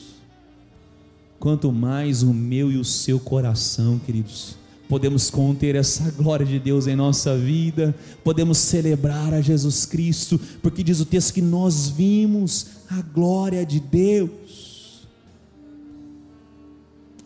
quanto 1.39 1.71
mais 1.71 2.23
o 2.23 2.33
meu 2.33 2.71
e 2.71 2.77
o 2.77 2.83
seu 2.83 3.19
coração, 3.19 3.99
queridos. 3.99 4.55
Podemos 4.87 5.29
conter 5.29 5.75
essa 5.75 6.09
glória 6.11 6.45
de 6.45 6.59
Deus 6.59 6.87
em 6.87 6.95
nossa 6.95 7.37
vida, 7.37 7.93
podemos 8.23 8.57
celebrar 8.57 9.33
a 9.33 9.41
Jesus 9.41 9.85
Cristo, 9.85 10.39
porque 10.61 10.81
diz 10.81 11.01
o 11.01 11.05
texto 11.05 11.33
que 11.33 11.41
nós 11.41 11.89
vimos 11.89 12.67
a 12.89 13.01
glória 13.01 13.65
de 13.65 13.79
Deus. 13.79 15.07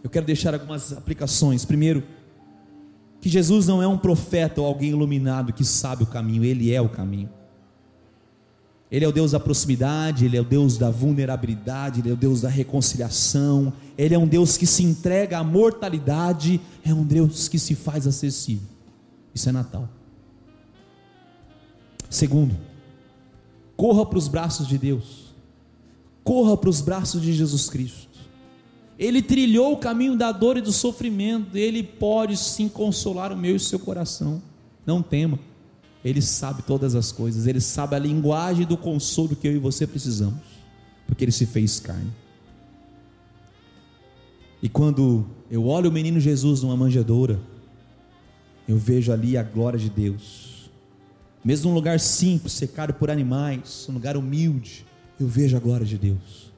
Eu 0.04 0.10
quero 0.10 0.26
deixar 0.26 0.54
algumas 0.56 0.92
aplicações. 0.92 1.64
Primeiro, 1.64 2.04
que 3.22 3.30
Jesus 3.30 3.68
não 3.68 3.84
é 3.84 3.88
um 3.88 3.98
profeta 3.98 4.60
ou 4.60 4.66
alguém 4.66 4.90
iluminado 4.90 5.54
que 5.54 5.64
sabe 5.64 6.02
o 6.02 6.08
caminho, 6.08 6.44
ele 6.44 6.74
é 6.74 6.82
o 6.82 6.90
caminho. 6.90 7.30
Ele 8.92 9.06
é 9.06 9.08
o 9.08 9.12
Deus 9.12 9.32
da 9.32 9.40
proximidade, 9.40 10.26
Ele 10.26 10.36
é 10.36 10.42
o 10.42 10.44
Deus 10.44 10.78
da 10.78 10.92
vulnerabilidade, 10.92 12.02
Ele 12.02 12.10
é 12.10 12.14
o 12.14 12.18
Deus 12.18 12.42
da 12.42 12.50
reconciliação, 12.50 13.72
Ele 13.98 14.14
é 14.14 14.20
um 14.20 14.28
Deus 14.28 14.58
que 14.58 14.68
se 14.68 14.84
entrega 14.84 15.40
à 15.40 15.44
mortalidade, 15.44 16.60
é 16.84 16.94
um 16.94 17.06
Deus 17.06 17.48
que 17.48 17.58
se 17.58 17.74
faz 17.74 18.06
acessível. 18.06 18.68
Isso 19.34 19.48
é 19.48 19.52
Natal. 19.54 19.88
Segundo, 22.10 22.54
corra 23.78 24.06
para 24.06 24.18
os 24.18 24.28
braços 24.28 24.68
de 24.68 24.78
Deus, 24.78 25.34
corra 26.22 26.58
para 26.58 26.70
os 26.70 26.82
braços 26.82 27.22
de 27.22 27.32
Jesus 27.32 27.70
Cristo. 27.70 28.10
Ele 29.00 29.22
trilhou 29.22 29.72
o 29.72 29.78
caminho 29.78 30.18
da 30.18 30.34
dor 30.34 30.58
e 30.58 30.62
do 30.62 30.74
sofrimento, 30.74 31.58
Ele 31.58 31.82
pode 31.82 32.36
sim 32.36 32.68
consolar 32.68 33.32
o 33.32 33.38
meu 33.38 33.54
e 33.54 33.56
o 33.56 33.60
seu 33.60 33.80
coração. 33.80 34.44
Não 34.86 35.02
tema. 35.02 35.40
Ele 36.04 36.22
sabe 36.22 36.64
todas 36.64 36.96
as 36.96 37.12
coisas, 37.12 37.46
ele 37.46 37.62
sabe 37.62 37.96
a 37.96 38.00
linguagem 38.00 38.66
do 38.66 38.76
consolo 38.76 39.36
que 39.36 39.48
eu 39.48 39.56
e 39.56 39.60
você 39.60 39.86
precisamos, 39.86 40.42
porque 41.06 41.24
ele 41.24 41.32
se 41.32 41.46
fez 41.46 41.80
carne. 41.80 42.12
E 44.64 44.70
quando 44.70 45.26
eu 45.50 45.66
olho 45.66 45.90
o 45.90 45.94
menino 45.94 46.20
Jesus 46.20 46.62
numa 46.62 46.78
manjedoura, 46.78 47.40
eu 48.68 48.78
vejo 48.78 49.12
ali 49.12 49.38
a 49.38 49.44
glória 49.44 49.78
de 49.78 49.90
Deus. 49.90 50.70
Mesmo 51.44 51.70
num 51.70 51.76
lugar 51.76 52.00
simples, 52.00 52.54
secado 52.54 52.94
por 52.94 53.10
animais, 53.10 53.88
um 53.90 53.94
lugar 53.94 54.16
humilde, 54.16 54.86
eu 55.20 55.28
vejo 55.28 55.58
a 55.58 55.60
glória 55.60 55.86
de 55.86 55.98
Deus. 55.98 56.52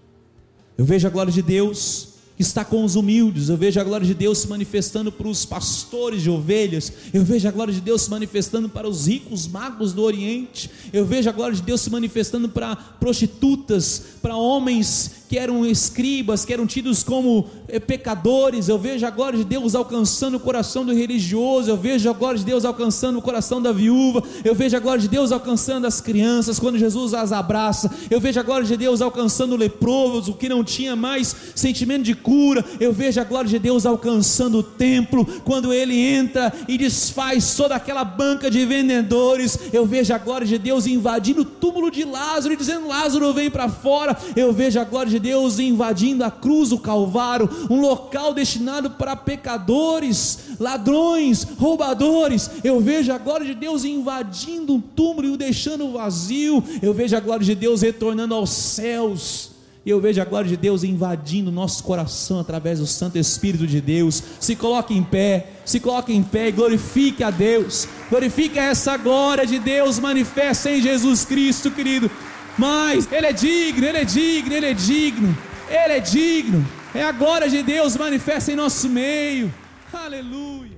Eu 0.78 0.86
vejo 0.86 1.08
a 1.08 1.10
glória 1.10 1.32
de 1.32 1.42
Deus 1.42 2.13
está 2.44 2.64
com 2.64 2.84
os 2.84 2.96
humildes. 2.96 3.50
Eu 3.50 3.58
vejo 3.58 3.80
a 3.80 3.84
glória 3.84 4.06
de 4.06 4.14
Deus 4.14 4.40
se 4.40 4.48
manifestando 4.48 5.12
para 5.12 5.28
os 5.28 5.46
pastores 5.46 6.22
de 6.22 6.30
ovelhas. 6.30 6.92
Eu 7.14 7.24
vejo 7.24 7.48
a 7.48 7.52
glória 7.52 7.74
de 7.74 7.82
Deus 7.82 8.04
se 8.04 8.10
manifestando 8.10 8.70
para 8.70 8.88
os 8.88 9.08
ricos 9.08 9.48
magos 9.48 9.94
do 9.94 10.04
Oriente. 10.04 10.70
Eu 10.92 11.06
vejo 11.06 11.30
a 11.30 11.32
glória 11.32 11.56
de 11.56 11.62
Deus 11.62 11.82
se 11.82 11.90
manifestando 11.90 12.48
para 12.50 12.76
prostitutas, 12.76 14.04
para 14.22 14.36
homens 14.36 15.23
que 15.28 15.38
eram 15.40 15.66
escribas, 15.66 16.46
que 16.46 16.54
eram 16.54 16.68
tidos 16.68 17.04
como 17.04 17.48
eh, 17.68 17.80
pecadores. 17.80 18.68
Eu 18.68 18.78
vejo 18.78 19.06
a 19.06 19.10
glória 19.10 19.40
de 19.40 19.46
Deus 19.46 19.74
alcançando 19.74 20.36
o 20.36 20.40
coração 20.40 20.86
do 20.86 20.94
religioso. 20.94 21.70
Eu 21.70 21.78
vejo 21.78 22.10
a 22.10 22.14
glória 22.14 22.38
de 22.38 22.46
Deus 22.46 22.66
alcançando 22.66 23.18
o 23.18 23.22
coração 23.22 23.62
da 23.62 23.72
viúva. 23.72 24.24
Eu 24.44 24.54
vejo 24.54 24.76
a 24.76 24.80
glória 24.80 25.02
de 25.02 25.08
Deus 25.08 25.32
alcançando 25.32 25.88
as 25.88 26.00
crianças 26.00 26.60
quando 26.60 26.78
Jesus 26.78 27.14
as 27.14 27.32
abraça. 27.32 27.90
Eu 28.10 28.20
vejo 28.20 28.40
a 28.40 28.44
glória 28.44 28.68
de 28.68 28.78
Deus 28.78 29.02
alcançando 29.02 29.54
o 29.54 29.58
leproso, 29.58 30.32
o 30.32 30.36
que 30.36 30.50
não 30.50 30.64
tinha 30.64 30.96
mais 30.96 31.36
sentimento 31.56 32.04
de 32.04 32.14
cura. 32.14 32.64
Eu 32.80 32.94
vejo 32.94 33.20
a 33.20 33.24
glória 33.24 33.50
de 33.50 33.60
Deus 33.60 33.86
alcançando 33.86 34.60
o 34.60 34.64
templo 34.64 35.26
quando 35.44 35.74
ele 35.74 35.98
entra 35.98 36.54
e 36.68 36.78
desfaz 36.78 37.56
toda 37.56 37.76
aquela 37.76 38.04
banca 38.04 38.52
de 38.52 38.66
vendedores. 38.66 39.58
Eu 39.72 39.86
vejo 39.86 40.14
a 40.14 40.18
glória 40.18 40.46
de 40.46 40.58
Deus 40.58 40.86
invadindo 40.86 41.42
o 41.42 41.46
túmulo 41.46 41.90
de 41.90 42.04
Lázaro 42.04 42.54
e 42.54 42.58
dizendo: 42.58 42.88
Lázaro, 42.88 43.34
vem 43.34 43.50
para 43.50 43.70
fora. 43.70 44.16
Eu 44.36 44.54
vejo 44.54 44.80
a 44.80 44.84
glória 44.84 45.12
de 45.12 45.23
Deus 45.24 45.58
invadindo 45.58 46.22
a 46.22 46.30
cruz, 46.30 46.74
o 46.74 46.78
Calvário, 46.78 47.50
um 47.70 47.80
local 47.80 48.34
destinado 48.34 48.92
para 48.92 49.16
pecadores, 49.16 50.58
ladrões, 50.60 51.48
roubadores. 51.58 52.52
Eu 52.62 52.82
vejo 52.82 53.14
a 53.14 53.18
glória 53.18 53.46
de 53.46 53.56
Deus 53.56 53.86
invadindo 53.86 54.74
um 54.74 54.82
túmulo 54.82 55.28
e 55.28 55.32
o 55.32 55.38
deixando 55.38 55.94
vazio. 55.94 56.62
Eu 56.82 56.94
vejo 56.94 57.16
a 57.16 57.22
glória 57.22 57.46
de 57.46 57.56
Deus 57.56 57.82
retornando 57.82 58.36
aos 58.36 58.50
céus. 58.50 59.52
Eu 59.86 60.00
vejo 60.00 60.22
a 60.22 60.26
glória 60.26 60.50
de 60.50 60.58
Deus 60.58 60.84
invadindo 60.84 61.52
nosso 61.52 61.84
coração 61.84 62.40
através 62.40 62.80
do 62.80 62.88
Santo 62.88 63.18
Espírito 63.18 63.66
de 63.66 63.80
Deus. 63.80 64.22
Se 64.40 64.56
coloque 64.56 64.94
em 64.94 65.04
pé, 65.04 65.52
se 65.66 65.80
coloque 65.80 66.14
em 66.14 66.24
pé 66.24 66.50
e 66.50 66.52
glorifique 66.52 67.24
a 67.24 67.30
Deus. 67.30 67.88
Glorifique 68.10 68.60
essa 68.60 68.98
glória 68.98 69.46
de 69.46 69.60
Deus 69.60 70.00
manifesta 70.00 70.70
em 70.70 70.82
Jesus 70.82 71.24
Cristo, 71.24 71.72
querido. 71.72 72.12
Mas 72.58 73.12
Ele 73.12 73.28
é 73.28 73.34
digno, 73.34 73.86
Ele 73.86 73.98
é 73.98 74.06
digno, 74.06 74.54
Ele 74.54 74.68
é 74.68 74.74
digno, 74.74 75.38
Ele 75.70 75.94
é 75.94 76.00
digno. 76.00 76.66
É 76.94 77.04
a 77.04 77.12
glória 77.12 77.50
de 77.50 77.64
Deus 77.64 77.98
manifesta 77.98 78.52
em 78.52 78.56
nosso 78.56 78.88
meio. 78.88 79.52
Aleluia. 79.92 80.72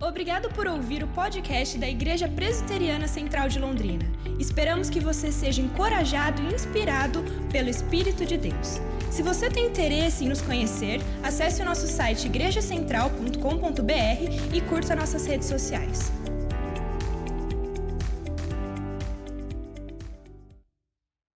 Obrigado 0.00 0.50
por 0.50 0.66
ouvir 0.66 1.02
o 1.04 1.08
podcast 1.08 1.78
da 1.78 1.88
Igreja 1.88 2.28
Presbiteriana 2.28 3.06
Central 3.06 3.48
de 3.48 3.60
Londrina. 3.60 4.04
Esperamos 4.38 4.90
que 4.90 4.98
você 4.98 5.30
seja 5.30 5.62
encorajado 5.62 6.42
e 6.42 6.52
inspirado 6.52 7.22
pelo 7.52 7.68
Espírito 7.68 8.26
de 8.26 8.36
Deus. 8.36 8.80
Se 9.12 9.22
você 9.22 9.48
tem 9.48 9.66
interesse 9.66 10.24
em 10.24 10.28
nos 10.28 10.42
conhecer, 10.42 11.00
acesse 11.22 11.62
o 11.62 11.64
nosso 11.64 11.86
site 11.86 12.26
igrejacentral.com.br 12.26 14.52
e 14.52 14.60
curta 14.62 14.96
nossas 14.96 15.24
redes 15.24 15.46
sociais. 15.46 16.10